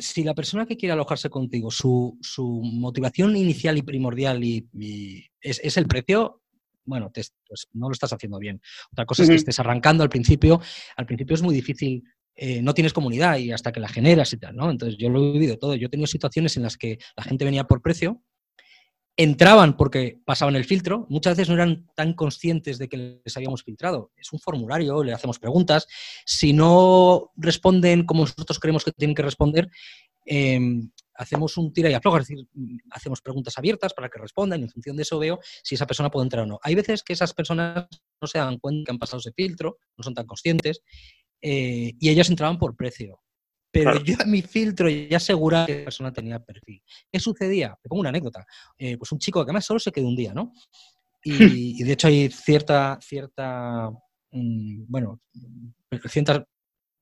[0.00, 2.18] Si la persona que quiere alojarse contigo, su,
[2.62, 6.42] motivación inicial y primordial y, es, el precio,
[6.84, 7.32] bueno, pues
[7.72, 8.60] no lo estás haciendo bien.
[8.92, 10.60] Otra cosa es que estés arrancando al principio.
[10.96, 12.02] Al principio es muy difícil,
[12.34, 14.70] eh, no tienes comunidad y hasta que la generas y tal, ¿no?
[14.70, 15.74] Entonces yo lo he vivido todo.
[15.74, 18.22] Yo he tenido situaciones en las que la gente venía por precio,
[19.22, 23.62] entraban porque pasaban el filtro, muchas veces no eran tan conscientes de que les habíamos
[23.62, 24.12] filtrado.
[24.16, 25.86] Es un formulario, le hacemos preguntas.
[26.24, 29.68] Si no responden como nosotros creemos que tienen que responder,
[30.24, 32.48] em, hacemos un tira y afloja, es decir,
[32.92, 36.10] hacemos preguntas abiertas para que respondan y en función de eso veo si esa persona
[36.10, 36.58] puede entrar o no.
[36.62, 37.88] Hay veces que esas personas
[38.22, 40.80] no se dan cuenta que han pasado ese filtro, no son tan conscientes
[41.42, 43.20] eh, y ellos entraban por precio.
[43.70, 46.82] Pero yo en mi filtro ya aseguraba que la persona tenía perfil.
[47.10, 47.78] ¿Qué sucedía?
[47.80, 48.44] Te pongo una anécdota.
[48.76, 50.52] Eh, pues un chico que además solo se quedó un día, ¿no?
[51.22, 53.90] Y, de hecho hay cierta, cierta,
[54.32, 55.20] mm, bueno,
[56.08, 56.42] ciertas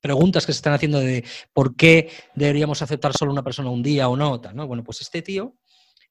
[0.00, 4.08] preguntas que se están haciendo de por qué deberíamos aceptar solo una persona un día
[4.08, 4.66] o no, ¿no?
[4.66, 5.56] Bueno, pues este tío,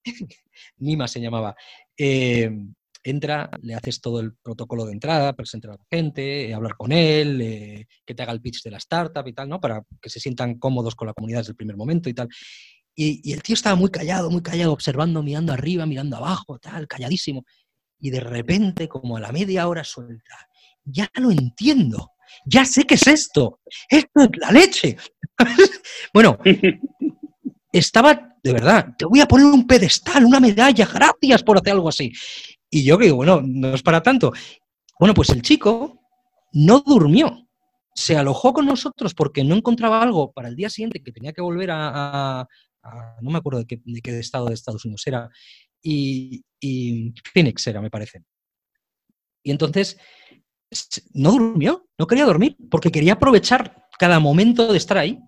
[0.77, 1.55] Nima se llamaba,
[1.97, 2.49] eh,
[3.09, 6.91] entra, le haces todo el protocolo de entrada, presentar a la gente, eh, hablar con
[6.91, 9.59] él, eh, que te haga el pitch de la startup y tal, ¿no?
[9.59, 12.29] Para que se sientan cómodos con la comunidad desde el primer momento y tal.
[12.95, 17.45] Y, el tío estaba muy callado, muy callado, observando, mirando arriba, mirando abajo, tal, calladísimo.
[17.99, 20.49] Y de repente, como a la media hora suelta,
[20.83, 22.11] ya lo entiendo,
[22.45, 24.97] ya sé qué es esto, esto es la leche.
[26.13, 26.39] bueno,
[27.71, 31.89] estaba, de verdad, te voy a poner un pedestal, una medalla, gracias por hacer algo
[31.89, 32.11] así.
[32.69, 34.31] Y yo digo, bueno, no es para tanto.
[34.99, 36.01] Bueno, pues el chico
[36.53, 37.47] no durmió.
[37.93, 41.41] Se alojó con nosotros porque no encontraba algo para el día siguiente que tenía que
[41.41, 42.47] volver a,
[43.21, 45.29] no me acuerdo de qué, estado de Estados Unidos era,
[45.81, 48.23] y, y Phoenix era, me parece.
[49.43, 49.97] Y entonces
[51.13, 55.19] no durmió, no quería dormir, porque quería aprovechar cada momento de estar ahí.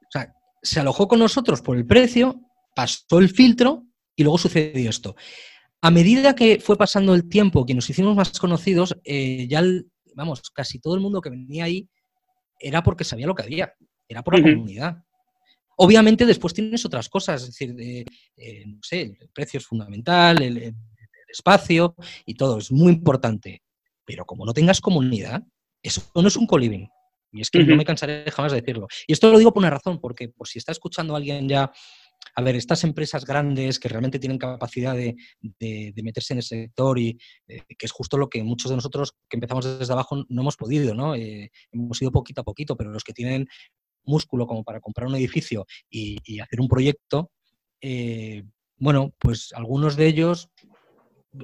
[0.00, 2.40] O sea, se alojó con nosotros por el precio,
[2.74, 3.84] pasó el filtro
[4.16, 5.14] y luego sucedió esto.
[5.80, 9.62] A medida que fue pasando el tiempo, que nos hicimos más conocidos, eh, ya,
[10.14, 11.88] vamos, casi todo el mundo que venía ahí
[12.58, 13.72] era porque sabía lo que había,
[14.08, 15.04] era por la comunidad.
[15.76, 20.74] Obviamente después tienes otras cosas, es decir, eh, no sé, el precio es fundamental, el,
[21.28, 23.62] espacio y todo, es muy importante.
[24.04, 25.42] Pero como no tengas comunidad,
[25.82, 26.88] eso no es un co-living.
[27.32, 28.88] Y es que no me cansaré jamás de decirlo.
[29.06, 31.70] Y esto lo digo por una razón, porque por si está escuchando alguien ya
[32.34, 35.16] a ver, estas empresas grandes que realmente tienen capacidad de,
[36.02, 39.36] meterse en el sector y eh, que es justo lo que muchos de nosotros que
[39.36, 41.14] empezamos desde abajo no hemos podido, ¿no?
[41.14, 43.46] Eh, hemos ido poquito a poquito, pero los que tienen
[44.04, 47.30] músculo como para comprar un edificio y, hacer un proyecto,
[47.80, 48.44] eh,
[48.76, 50.48] bueno, pues algunos de ellos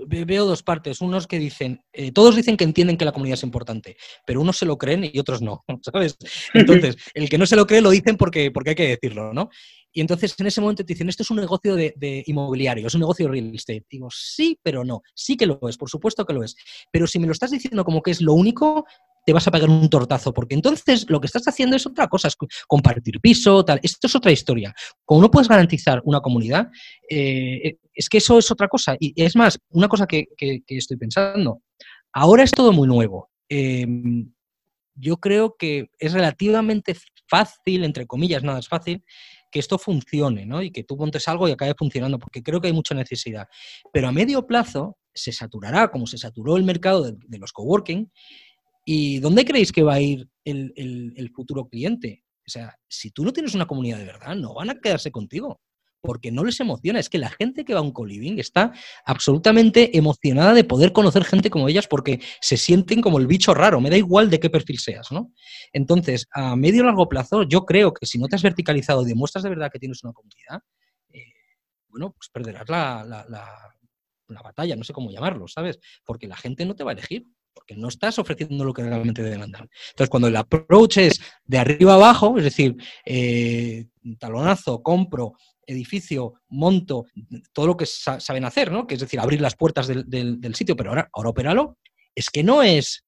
[0.07, 1.01] veo dos partes.
[1.01, 4.59] Unos que dicen, eh, todos dicen que entienden que la comunidad es importante, pero unos
[4.59, 6.17] se lo creen y otros no, ¿sabes?
[6.53, 9.51] Entonces, el que no se lo cree lo dicen porque, porque hay que decirlo, ¿no?
[9.93, 12.95] Y entonces en ese momento te dicen, esto es un negocio de, de, inmobiliario, es
[12.95, 13.87] un negocio de real estate.
[13.89, 15.03] Digo, sí, pero no.
[15.15, 16.57] Sí que lo es, por supuesto que lo es.
[16.91, 18.87] Pero si me lo estás diciendo como que es lo único,
[19.25, 22.29] te vas a pagar un tortazo, porque entonces lo que estás haciendo es otra cosa,
[22.29, 23.81] es compartir piso, tal.
[23.83, 24.75] Esto es otra historia.
[25.05, 26.69] Como no puedes garantizar una comunidad,
[27.09, 28.97] eh, es que eso es otra cosa.
[28.99, 30.29] Y es más, una cosa que,
[30.67, 31.63] estoy pensando,
[32.13, 33.31] ahora es todo muy nuevo.
[33.49, 34.31] Em,
[34.95, 39.03] yo creo que es relativamente fácil, entre comillas, nada es fácil,
[39.51, 40.63] que esto funcione, ¿no?
[40.63, 43.47] Y que tú montes algo y acabe funcionando, porque creo que hay mucha necesidad.
[43.93, 48.11] Pero a medio plazo se saturará, como se saturó el mercado de los coworking,
[48.85, 52.25] ¿Y dónde creéis que va a ir el, futuro cliente?
[52.47, 55.61] O sea, si tú no tienes una comunidad de verdad, no van a quedarse contigo
[56.03, 57.01] porque no les emociona.
[57.01, 58.73] Es que la gente que va a un co-living está
[59.07, 63.81] absolutamente emocionada de poder conocer gente como ellas porque se sienten como el bicho raro.
[63.81, 65.33] Me da igual de qué perfil seas, ¿no?
[65.73, 69.07] Entonces, a medio y largo plazo, yo creo que si no te has verticalizado y
[69.07, 70.61] demuestras de verdad que tienes una comunidad,
[71.11, 71.33] eh,
[71.89, 73.25] bueno, pues perderás la,
[74.29, 75.79] la batalla, no sé cómo llamarlo, ¿sabes?
[76.05, 79.23] Porque la gente no te va a elegir porque no estás ofreciendo lo que realmente
[79.23, 79.69] demandan.
[79.91, 83.87] Entonces, cuando el approach es de arriba abajo, es decir, eh,
[84.19, 85.35] talonazo, compro,
[85.67, 87.07] edificio, monto,
[87.53, 88.87] todo lo que saben hacer, ¿no?
[88.87, 91.79] Que es decir, abrir las puertas del, sitio, pero ahora, ahora opéralo,
[92.15, 93.05] es que no es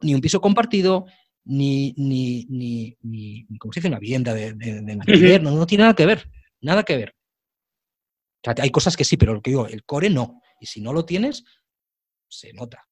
[0.00, 1.06] ni un piso compartido,
[1.44, 3.88] ni, ni, ni, ni ¿cómo se dice?
[3.88, 7.14] Una vivienda de, de, no, no tiene nada que ver, nada que ver.
[8.44, 10.40] hay cosas que sí, pero lo que digo, el core no.
[10.60, 11.44] Y si no lo tienes,
[12.28, 12.86] se nota.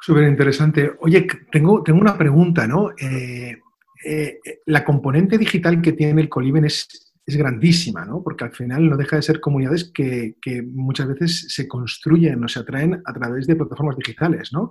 [0.00, 0.92] Súper interesante.
[1.00, 2.90] Oye, tengo, tengo una pregunta, ¿no?
[2.92, 3.58] Eh,
[4.06, 8.22] eh, la componente digital que tiene el Coliben es, es, grandísima, ¿no?
[8.22, 12.48] Porque al final no deja de ser comunidades que, que, muchas veces se construyen o
[12.48, 14.70] se atraen a través de plataformas digitales, ¿no?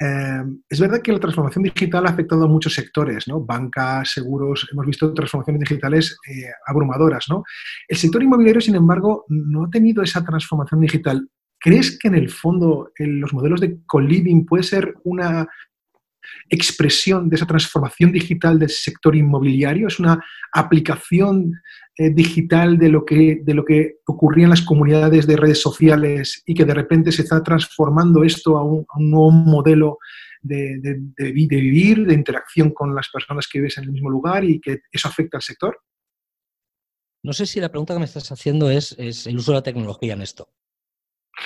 [0.00, 3.40] Eh, es verdad que la transformación digital ha afectado a muchos sectores, ¿no?
[3.40, 6.16] Bancas, seguros, hemos visto transformaciones digitales
[6.66, 7.44] abrumadoras, ¿no?
[7.86, 11.28] El sector inmobiliario, sin embargo, no ha tenido esa transformación digital.
[11.64, 15.48] ¿Crees que en el fondo los modelos de co-living puede ser una
[16.50, 19.88] expresión de esa transformación digital del sector inmobiliario?
[19.88, 20.22] ¿Es una
[20.52, 21.54] aplicación
[21.96, 26.42] eh, digital de lo, que, de lo que ocurría en las comunidades de redes sociales
[26.44, 29.96] y que de repente se está transformando esto a un, nuevo modelo
[30.42, 31.00] de,
[31.32, 35.08] vivir, de interacción con las personas que vives en el mismo lugar y que eso
[35.08, 35.78] afecta al sector?
[37.22, 40.12] No sé si la pregunta que me estás haciendo es el uso de la tecnología
[40.12, 40.50] en esto.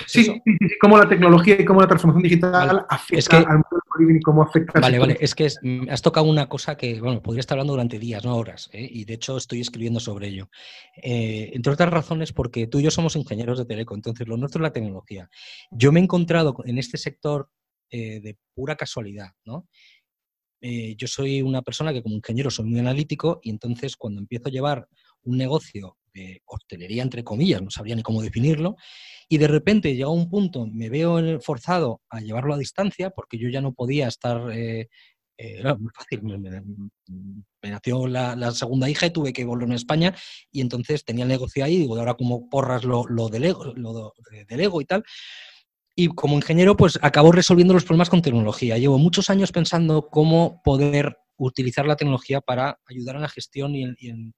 [0.05, 4.21] Sí, sí, sí, cómo la tecnología y cómo la transformación digital afecta al mundo y
[4.21, 7.55] cómo afecta Vale, vale, es que mm, has tocado una cosa que, bueno, podría estar
[7.55, 8.87] hablando durante días, no horas, ¿eh?
[8.89, 10.49] y de hecho estoy escribiendo sobre ello.
[11.01, 14.59] Eh, entre otras razones, porque tú y yo somos ingenieros de teleco, entonces lo nuestro
[14.59, 15.29] es la tecnología.
[15.71, 17.49] Yo me he encontrado en este sector
[17.89, 19.67] eh, de pura casualidad, ¿no?
[20.61, 24.51] yo soy una persona que como ingeniero soy muy analítico y entonces cuando empiezo a
[24.51, 24.89] llevar
[25.23, 25.98] un negocio
[26.45, 28.75] hostelería, entre comillas, no sabría ni cómo definirlo,
[29.27, 33.49] y de repente llega un punto, me veo forzado a llevarlo a distancia, porque yo
[33.49, 34.51] ya no podía estar...
[34.51, 34.87] Eh,
[35.37, 40.13] eh, era muy fácil, me, nació la, segunda hija y tuve que volver a España
[40.51, 44.13] y entonces tenía el negocio ahí, digo, ahora como porras lo, delego, lo
[44.49, 45.03] delego y tal.
[45.95, 48.77] Y como ingeniero, pues acabo resolviendo los problemas con tecnología.
[48.77, 53.83] Llevo muchos años pensando cómo poder utilizar la tecnología para ayudar en la gestión y
[53.83, 54.33] en,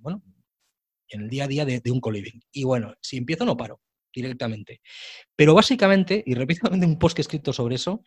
[0.00, 0.22] bueno,
[1.10, 2.40] en el día a día de, un co-living.
[2.52, 3.80] Y bueno, si empiezo no paro
[4.12, 4.80] directamente.
[5.36, 8.02] Pero básicamente, y repito un post que he escrito sobre eso,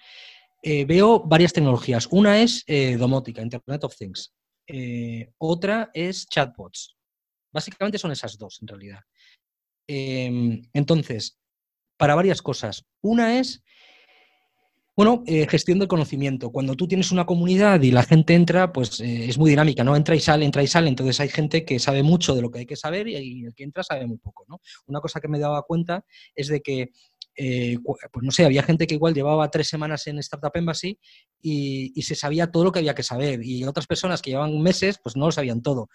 [0.64, 2.08] eh, veo varias tecnologías.
[2.12, 4.34] Una es eh, domótica, Internet of Things.
[4.68, 6.96] Eh, otra es chatbots.
[7.52, 9.02] Básicamente son esas dos, en realidad.
[9.88, 11.38] Em, entonces,
[11.98, 12.86] para varias cosas.
[13.02, 13.64] Una es
[15.04, 16.52] bueno, eh, gestión del conocimiento.
[16.52, 19.96] Cuando tú tienes una comunidad y la gente entra, pues eh, es muy dinámica, ¿no?
[19.96, 20.90] Entra y sale, entra y sale.
[20.90, 23.64] Entonces hay gente que sabe mucho de lo que hay que saber y, el que
[23.64, 24.62] entra sabe muy poco, ¿no?
[24.86, 26.92] Una cosa que me daba cuenta es de que,
[27.36, 31.00] eh, pues no sé, había gente que igual llevaba tres semanas en Startup Embassy
[31.42, 33.44] y, se sabía todo lo que había que saber.
[33.44, 35.90] Y otras personas que llevaban meses, pues no lo sabían todo.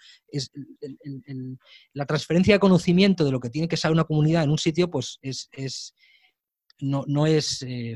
[1.93, 4.91] La transferencia de conocimiento de lo que tiene que saber una comunidad en un sitio,
[4.91, 5.93] pues es
[6.79, 7.93] no, no es, eh,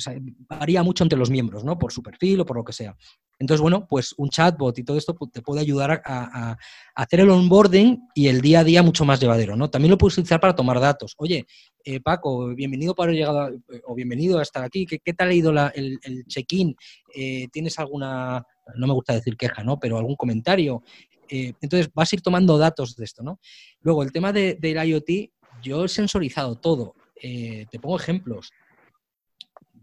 [0.48, 1.78] varía mucho entre los miembros, ¿no?
[1.78, 2.96] Por su perfil o por lo que sea.
[3.40, 6.58] Entonces, bueno, pues un chatbot y todo esto te puede ayudar a,
[6.94, 9.70] hacer el onboarding y el día a día mucho más llevadero, ¿no?
[9.70, 11.16] También lo puedes utilizar para tomar datos.
[11.18, 11.48] Oye,
[11.84, 13.50] eh, Paco, bienvenido haber llegado
[13.86, 14.86] o bienvenido a estar aquí.
[14.86, 16.76] ¿Qué, tal ha ido el, check-in?
[17.16, 19.80] Eh, ¿Tienes alguna, no me gusta decir queja, ¿no?
[19.80, 20.84] Pero algún comentario.
[21.28, 23.40] entonces vas a ir tomando datos de esto, ¿no?
[23.82, 25.32] Luego, el tema del IoT,
[25.64, 26.94] yo he sensorizado todo.
[27.20, 28.52] te pongo ejemplos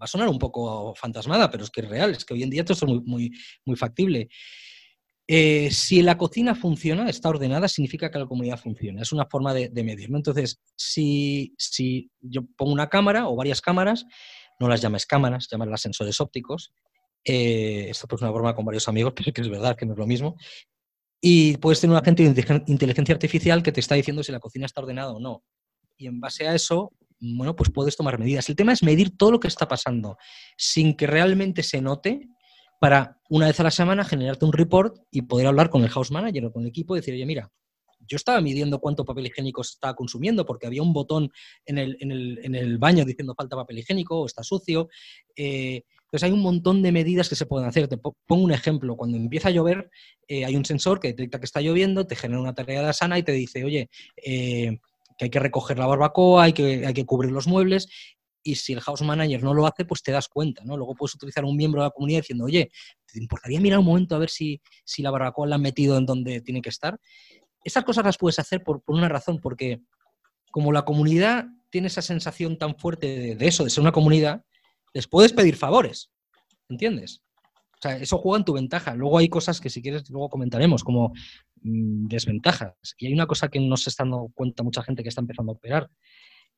[0.00, 2.50] va a sonar un poco fantasmada, pero es que es real, es que hoy en
[2.50, 3.32] día todo es muy,
[3.64, 4.28] muy, factible.
[5.26, 9.02] Eh, si la cocina funciona, está ordenada, significa que la comunidad funciona.
[9.02, 10.08] Es una forma de, medir.
[10.12, 14.06] Entonces, si, si, yo pongo una cámara o varias cámaras,
[14.58, 16.72] no las llames cámaras, las sensores ópticos.
[17.24, 19.98] Eh, esto pues una broma con varios amigos, pero que es verdad que no es
[19.98, 20.36] lo mismo.
[21.20, 24.66] Y puedes tener un agente de inteligencia artificial que te está diciendo si la cocina
[24.66, 25.42] está ordenada o no.
[25.96, 28.48] Y en base a eso, bueno, pues puedes tomar medidas.
[28.48, 30.16] El tema es medir todo lo que está pasando
[30.56, 32.28] sin que realmente se note
[32.80, 36.10] para una vez a la semana generarte un report y poder hablar con el house
[36.10, 37.50] manager o con el equipo y decir, oye, mira,
[38.06, 41.30] yo estaba midiendo cuánto papel higiénico se estaba consumiendo porque había un botón
[41.66, 44.88] en el, baño diciendo falta papel higiénico o está sucio.
[45.36, 47.86] Eh, entonces hay un montón de medidas que se pueden hacer.
[47.86, 48.96] Te pongo un ejemplo.
[48.96, 49.90] Cuando empieza a llover,
[50.26, 53.22] eh, hay un sensor que detecta que está lloviendo, te genera una tarea sana y
[53.22, 54.78] te dice, oye, eh,
[55.18, 57.88] que hay que recoger la barbacoa, hay que, hay que cubrir los muebles,
[58.42, 60.76] y si el house manager no lo hace, pues te das cuenta, ¿no?
[60.76, 62.70] Luego puedes utilizar un miembro de la comunidad diciendo, oye,
[63.04, 66.06] ¿te importaría mirar un momento a ver si, si la barbacoa la han metido en
[66.06, 66.98] donde tiene que estar?
[67.62, 69.82] Esas cosas las puedes hacer por, una razón, porque
[70.50, 74.44] como la comunidad tiene esa sensación tan fuerte de, eso, de ser una comunidad,
[74.94, 76.10] les puedes pedir favores,
[76.68, 77.22] ¿entiendes?
[77.78, 78.94] O sea, eso juega en tu ventaja.
[78.94, 81.12] Luego hay cosas que si quieres luego comentaremos, como
[81.62, 82.74] mm, desventajas.
[82.98, 85.52] Y hay una cosa que no se está dando cuenta mucha gente que está empezando
[85.52, 85.90] a operar.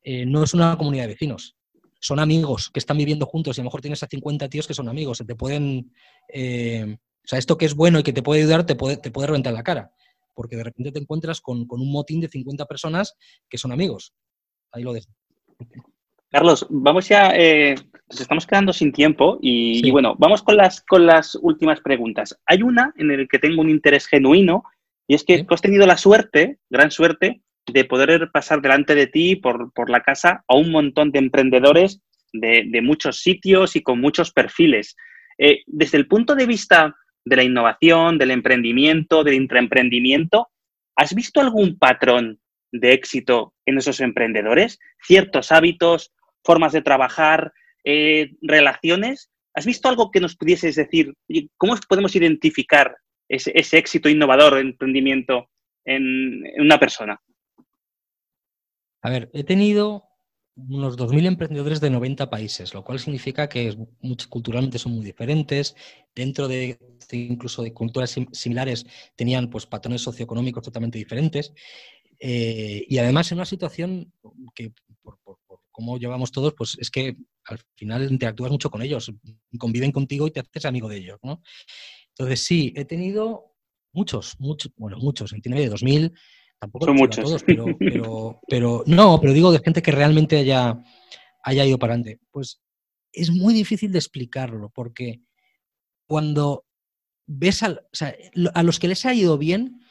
[0.03, 1.55] Eh, no es una comunidad de vecinos.
[1.99, 4.73] Son amigos que están viviendo juntos y a lo mejor tienes a 50 tíos que
[4.73, 5.23] son amigos.
[5.25, 5.93] Te pueden...
[6.33, 9.11] Eh, o sea, esto que es bueno y que te puede ayudar te puede, te
[9.11, 9.93] puede reventar la cara.
[10.33, 13.13] Porque de repente te encuentras con, con un motín de 50 personas
[13.47, 14.15] que son amigos.
[14.71, 15.11] Ahí lo dejo.
[16.31, 17.75] Carlos, vamos ya, eh,
[18.09, 22.39] nos estamos quedando sin tiempo y, bueno, vamos con las, con las últimas preguntas.
[22.45, 24.63] Hay una en la que tengo un interés genuino
[25.09, 29.35] y es que has tenido la suerte, gran suerte, de poder pasar delante de ti
[29.35, 31.99] por, la casa a un montón de emprendedores
[32.31, 34.95] de, muchos sitios y con muchos perfiles.
[35.37, 40.47] Eh, desde el punto de vista de la innovación, del emprendimiento, del intraemprendimiento,
[40.95, 42.39] ¿has visto algún patrón
[42.71, 44.79] de éxito en esos emprendedores?
[45.01, 46.13] ¿Ciertos hábitos,
[46.43, 49.31] formas de trabajar, eh, relaciones.
[49.53, 51.13] ¿Has visto algo que nos pudieses decir?
[51.57, 52.95] ¿Cómo podemos identificar
[53.27, 55.49] ese, éxito innovador de emprendimiento
[55.85, 57.19] en, una persona?
[59.01, 60.05] A ver, he tenido
[60.55, 63.75] unos 2.000 emprendedores de 90 países, lo cual significa que
[64.29, 65.75] culturalmente son muy diferentes.
[66.13, 66.77] Dentro de,
[67.11, 71.53] incluso de culturas similares tenían pues, patrones socioeconómicos totalmente diferentes.
[72.19, 74.13] Eh, y además en una situación
[74.53, 75.17] que por,
[75.71, 79.11] cómo llevamos todos, pues es que al final interactúas mucho con ellos,
[79.57, 81.41] conviven contigo y te haces amigo de ellos, ¿no?
[82.09, 83.55] Entonces sí, he tenido
[83.93, 86.13] muchos, muchos, bueno, muchos, en de 2000,
[86.59, 87.43] tampoco son muchos, todos,
[88.47, 90.81] pero, no, pero digo de gente que realmente haya,
[91.43, 92.19] haya ido para adelante.
[92.31, 92.61] Pues
[93.11, 95.21] es muy difícil de explicarlo, porque
[96.05, 96.65] cuando
[97.25, 99.81] ves a los que les ha ido bien,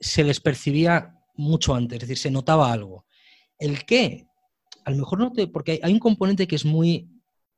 [0.00, 3.06] se les percibía mucho antes, es decir, se notaba algo.
[3.58, 4.26] El qué,
[4.86, 7.10] a lo mejor no te, porque hay, un componente que es muy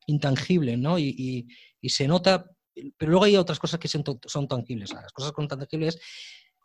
[0.07, 0.97] intangible, ¿no?
[0.97, 1.47] Y,
[1.83, 2.49] se nota,
[2.97, 4.03] pero luego hay otras cosas que son,
[4.47, 4.91] tangibles.
[4.91, 5.99] Las cosas son tangibles,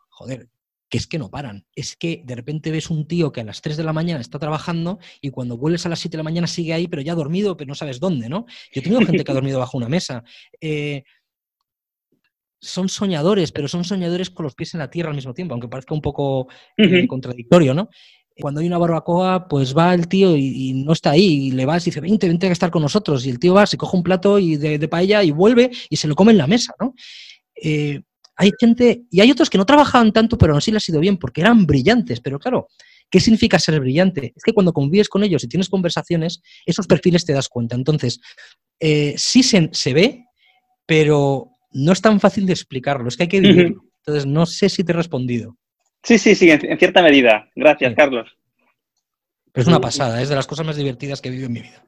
[0.09, 0.49] joder,
[0.89, 1.67] que es que no paran.
[1.75, 4.39] Es que de repente ves un tío que a las 3 de la mañana está
[4.39, 7.15] trabajando y cuando vuelves a las 7 de la mañana sigue ahí, pero ya ha
[7.15, 8.47] dormido, pero no sabes dónde, ¿no?
[8.73, 10.23] Yo he tenido gente que ha dormido bajo una mesa.
[10.59, 11.03] Eh,
[12.59, 15.67] son soñadores, pero son soñadores con los pies en la tierra al mismo tiempo, aunque
[15.67, 17.89] parezca un poco eh, contradictorio, ¿no?
[18.39, 21.83] Cuando hay una barbacoa, pues va el tío y, no está ahí, y le vas
[21.83, 24.03] y dice, vente, vente a estar con nosotros, y el tío va, se coge un
[24.03, 26.93] plato y de, paella y vuelve y se lo come en la mesa, ¿no?
[27.55, 28.01] Eh,
[28.35, 30.99] hay gente, y hay otros que no trabajaban tanto, pero aún así les ha ido
[30.99, 32.67] bien, porque eran brillantes, pero claro,
[33.09, 34.33] ¿qué significa ser brillante?
[34.35, 37.75] Es que cuando convives con ellos y tienes conversaciones, esos perfiles te das cuenta.
[37.75, 38.19] Entonces,
[38.81, 40.25] eh, sí se, se, ve,
[40.85, 43.85] pero no es tan fácil de explicarlo, es que hay que vivirlo.
[44.05, 45.55] Entonces, no sé si te he respondido.
[46.05, 47.49] Sí, sí, sí, en, cierta medida.
[47.55, 48.37] Gracias, Carlos.
[49.55, 51.83] es una pasada, es de las cosas más divertidas que he vivido en mi vida.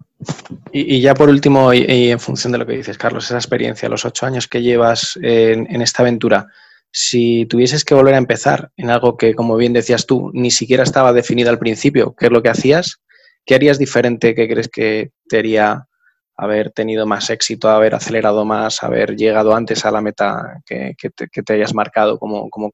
[0.72, 4.06] Y, ya por último, y, en función de lo que dices, Carlos, esa experiencia, los
[4.06, 6.48] ocho años que llevas en, esta aventura,
[6.92, 10.82] si tuvieses que volver a empezar en algo que, como bien decías tú, ni siquiera
[10.82, 13.02] estaba definido al principio, qué es lo que hacías,
[13.46, 14.34] ¿qué harías diferente?
[14.34, 15.88] ¿Qué crees que te haría
[16.36, 21.54] haber tenido más éxito, haber acelerado más, haber llegado antes a la meta que, te,
[21.54, 22.72] hayas marcado como, como,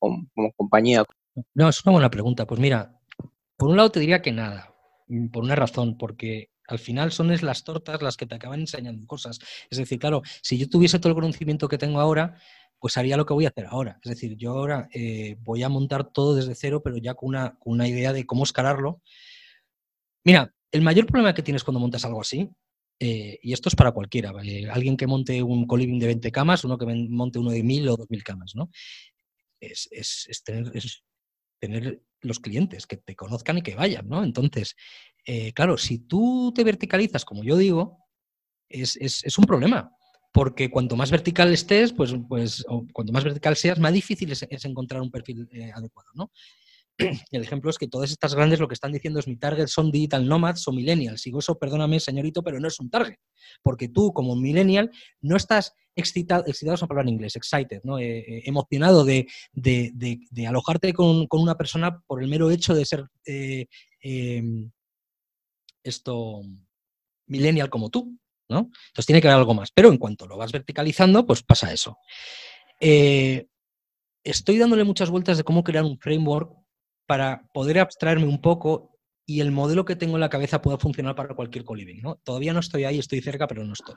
[0.56, 1.04] compañía?
[1.54, 2.46] No, es una buena pregunta.
[2.46, 3.00] Pues mira,
[3.58, 4.76] por un lado te diría que nada,
[5.08, 8.62] mm, por una razón, porque al final son es las tortas las que te acaban
[8.62, 9.40] enseñando cosas.
[9.70, 12.36] Es decir, claro, si yo tuviese todo el conocimiento que tengo ahora,
[12.80, 14.00] pues haría lo que voy a hacer ahora.
[14.04, 17.58] Es decir, yo ahora eh, voy a montar todo desde cero, pero ya con una,
[17.60, 19.02] con una idea de cómo escalarlo.
[20.24, 22.50] Mira, el mayor problema que tienes cuando montas algo así
[23.00, 24.32] eh, y esto es para cualquiera,
[24.72, 27.98] alguien que monte un coliving de 20 camas, uno que monte uno de 1000 o
[27.98, 28.70] 2000 camas, ¿no?
[29.60, 29.90] Es,
[30.46, 30.72] tener,
[32.22, 34.24] los clientes, que te conozcan y que vayan, ¿no?
[34.24, 34.76] Entonces,
[35.26, 38.00] eh, claro, si tú te verticalizas, como yo digo,
[38.70, 39.92] es, un problema,
[40.32, 45.02] porque cuanto más vertical estés, pues, pues cuanto más vertical seas, más difícil es, encontrar
[45.02, 46.32] un perfil eh, adecuado, ¿no?
[47.32, 49.92] el ejemplo es que todas estas grandes lo que están diciendo es mi target son
[49.92, 51.26] digital nomads o millennials.
[51.26, 53.18] Y eso, perdóname, señorito, pero no es un target.
[53.62, 54.92] Porque tú, como millennial,
[55.22, 58.00] no estás excitado, excitado es una en inglés, excited, ¿no?
[58.00, 59.28] Eh, eh, emocionado de,
[60.48, 63.68] alojarte con, una persona por el mero hecho de ser eh,
[64.02, 64.72] em,
[65.84, 66.42] esto
[67.28, 68.18] millennial como tú.
[68.50, 68.70] ¿no?
[68.90, 69.72] Entonces tiene que haber algo más.
[69.74, 71.98] Pero en cuanto lo vas verticalizando, pues pasa eso.
[72.80, 76.63] estoy dándole muchas vueltas de cómo crear un framework
[77.06, 78.92] para poder abstraerme un poco
[79.26, 82.02] y el modelo que tengo en la cabeza pueda funcionar para cualquier coliving.
[82.02, 82.16] ¿no?
[82.24, 83.96] Todavía no estoy ahí, estoy cerca, pero no estoy.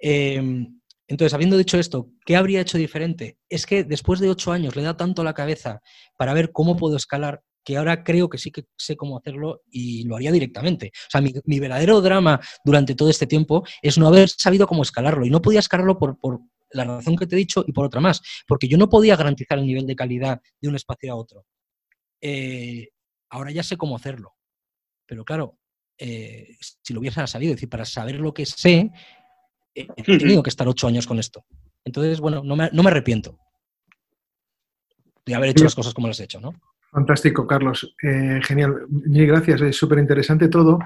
[0.00, 3.38] Em, entonces, habiendo dicho esto, ¿qué habría hecho diferente?
[3.48, 5.80] Es que después de ocho años le da tanto la cabeza
[6.16, 10.04] para ver cómo puedo escalar que ahora creo que sí que sé cómo hacerlo y
[10.04, 10.92] lo haría directamente.
[10.94, 15.24] O sea, mi, verdadero drama durante todo este tiempo es no haber sabido cómo escalarlo
[15.24, 18.00] y no podía escalarlo por, por la razón que te he dicho y por otra
[18.00, 21.46] más, porque yo no podía garantizar el nivel de calidad de un espacio a otro.
[22.26, 22.88] Eh,
[23.28, 24.34] ahora ya sé cómo hacerlo.
[25.04, 25.58] Pero claro,
[25.98, 28.90] eh, si lo hubiera sabido, es decir, para saber lo que sé,
[29.74, 31.44] he tenido que estar ocho años con esto.
[31.84, 33.38] Entonces, bueno, no me, no me arrepiento
[35.26, 36.54] de haber hecho las cosas como las he hecho, ¿no?
[36.90, 37.94] Fantástico, Carlos.
[38.02, 38.86] Eh, genial.
[38.88, 39.60] Mil gracias.
[39.60, 40.78] Es súper interesante todo.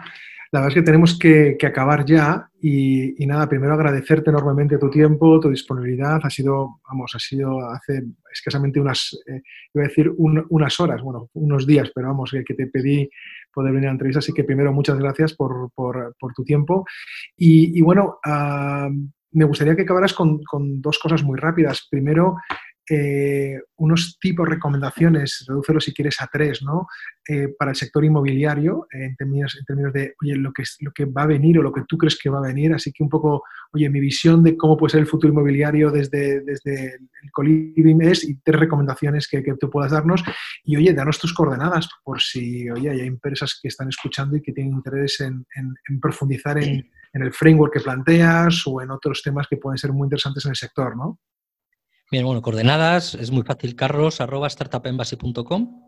[0.51, 5.39] La verdad es que tenemos que, acabar ya y, nada, primero agradecerte enormemente tu tiempo,
[5.41, 6.21] tu disponibilidad.
[6.23, 9.43] Ha sido, vamos, ha sido hace escasamente unas, eh,
[9.75, 13.09] iba a decir unas horas, bueno, unos días, pero vamos, que, te pedí
[13.53, 14.21] poder venir a la entrevista.
[14.21, 15.71] Así que primero, muchas gracias por,
[16.35, 16.87] tu tiempo.
[17.37, 18.89] Y, bueno, ah,
[19.33, 20.41] me gustaría que acabaras con,
[20.81, 21.87] dos cosas muy rápidas.
[21.91, 22.37] Primero,
[22.91, 26.87] eh, unos tipos de recomendaciones, redúcelo si quieres a tres, ¿no?
[27.29, 31.05] Eh, para el sector inmobiliario, en, términos, en términos de, oye, lo que, lo que
[31.05, 32.73] va a venir o lo que tú crees que va a venir.
[32.73, 36.41] Así que un poco, oye, mi visión de cómo puede ser el futuro inmobiliario desde,
[36.41, 40.23] desde el coliving es y tres recomendaciones que, que, tú puedas darnos.
[40.65, 44.53] Y, oye, danos tus coordenadas por si, oye, hay empresas que están escuchando y que
[44.53, 49.47] tienen interés en, en profundizar en, en el framework que planteas o en otros temas
[49.49, 51.19] que pueden ser muy interesantes en el sector, ¿no?
[52.11, 55.83] Bueno, coordenadas, es muy fácil, carlos arroba startupembassy.com.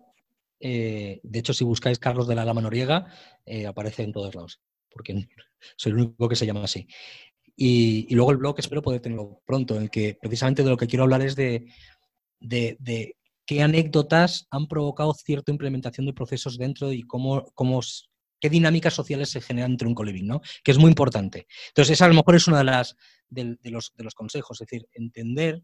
[0.61, 3.07] Eh, de hecho, si buscáis Carlos de la Lama Noriega,
[3.47, 4.61] eh, aparece en todos lados,
[4.91, 5.29] porque
[5.77, 6.87] soy el único que se llama así.
[7.57, 10.87] Y, luego el blog espero poder tenerlo pronto, en el que precisamente de lo que
[10.87, 11.67] quiero hablar es de,
[12.39, 13.17] de,
[13.47, 17.81] qué anécdotas han provocado cierta implementación de procesos dentro y cómo, cómo,
[18.39, 20.43] qué dinámicas sociales se generan entre un coliving, ¿no?
[20.63, 21.47] Que es muy importante.
[21.69, 22.95] Entonces, esa a lo mejor es una de las
[23.31, 25.63] de, los, de los consejos, es decir, entender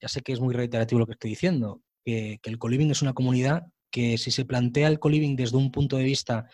[0.00, 3.12] ya sé que es muy reiterativo lo que estoy diciendo, que, el coliving es una
[3.12, 6.48] comunidad que si se plantea el coliving desde un punto de vista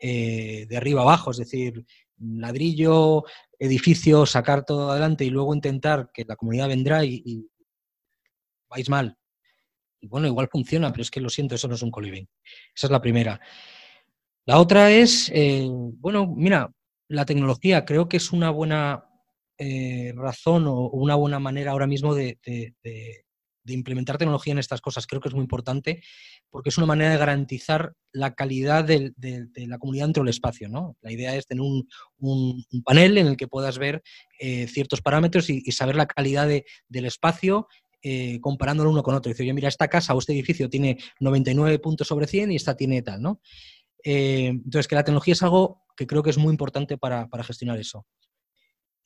[0.00, 1.84] eh, de arriba abajo, es decir,
[2.18, 3.24] ladrillo,
[3.58, 7.46] edificio, sacar todo adelante y luego intentar que la comunidad vendrá y,
[8.68, 9.16] vais mal.
[10.00, 12.28] Y bueno, igual funciona, pero es que lo siento, eso no es un coliving.
[12.74, 13.40] Esa es la primera.
[14.44, 16.72] La otra es, eh, bueno, mira,
[17.08, 19.07] la tecnología creo que es una buena
[19.60, 22.38] eh, razón o una buena manera ahora mismo de,
[23.66, 25.06] implementar tecnología en estas cosas.
[25.06, 26.00] Creo que es muy importante
[26.48, 29.12] porque es una manera de garantizar la calidad de,
[29.56, 30.68] la comunidad dentro del espacio.
[30.68, 30.96] ¿no?
[31.02, 34.00] La idea es tener un, panel en el que puedas ver
[34.38, 37.66] eh, ciertos parámetros y, saber la calidad del espacio
[38.00, 39.30] eh, comparándolo uno con otro.
[39.30, 42.76] Dice, oye, mira, esta casa o este edificio tiene 99 puntos sobre 100 y esta
[42.76, 43.40] tiene tal, ¿no?
[44.04, 48.06] entonces, que la tecnología es algo que creo que es muy importante para gestionar eso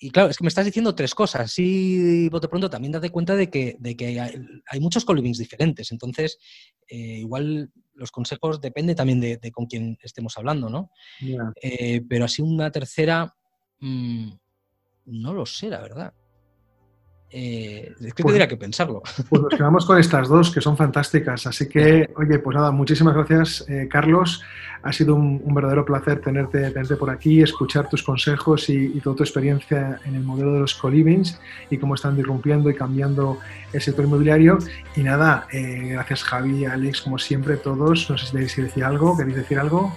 [0.05, 1.53] y claro, es que me estás diciendo tres cosas.
[1.53, 5.93] Sí, de pronto también date cuenta de que, de que hay, muchos colivings diferentes.
[5.93, 6.39] Entonces,
[6.89, 10.91] eh, igual los consejos dependen también de, con quién estemos hablando, ¿no?
[11.63, 13.33] Eh, pero así una tercera,
[13.79, 14.33] mm,
[15.07, 16.13] no lo sé, la verdad.
[17.35, 19.03] Eh, es que pues, tendría que pensarlo.
[19.29, 21.47] Pues nos quedamos con estas dos que son fantásticas.
[21.47, 24.43] Así que, oye, pues nada, muchísimas gracias, eh, Carlos.
[24.83, 29.23] Ha sido un, verdadero placer tenerte, tenerte, por aquí, escuchar tus consejos y, toda tu
[29.23, 31.39] experiencia en el modelo de los colivings
[31.71, 33.39] y cómo están irrumpiendo y cambiando
[33.73, 34.59] el sector inmobiliario.
[34.97, 38.11] Y nada, eh, gracias Javi, Alex, como siempre, todos.
[38.11, 39.97] No sé si queréis decir algo, ¿queréis decir algo?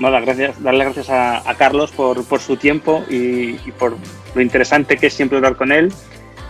[0.00, 3.94] Nada, gracias, darle gracias a, Carlos por, su tiempo y, y por
[4.34, 5.92] lo interesante que es siempre hablar con él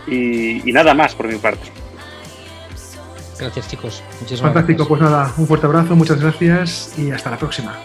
[0.07, 1.67] y, nada más por mi parte.
[3.39, 4.03] Gracias chicos.
[4.21, 7.77] Muchísimas Fantástico, pues nada, un fuerte abrazo, muchas gracias y hasta la próxima.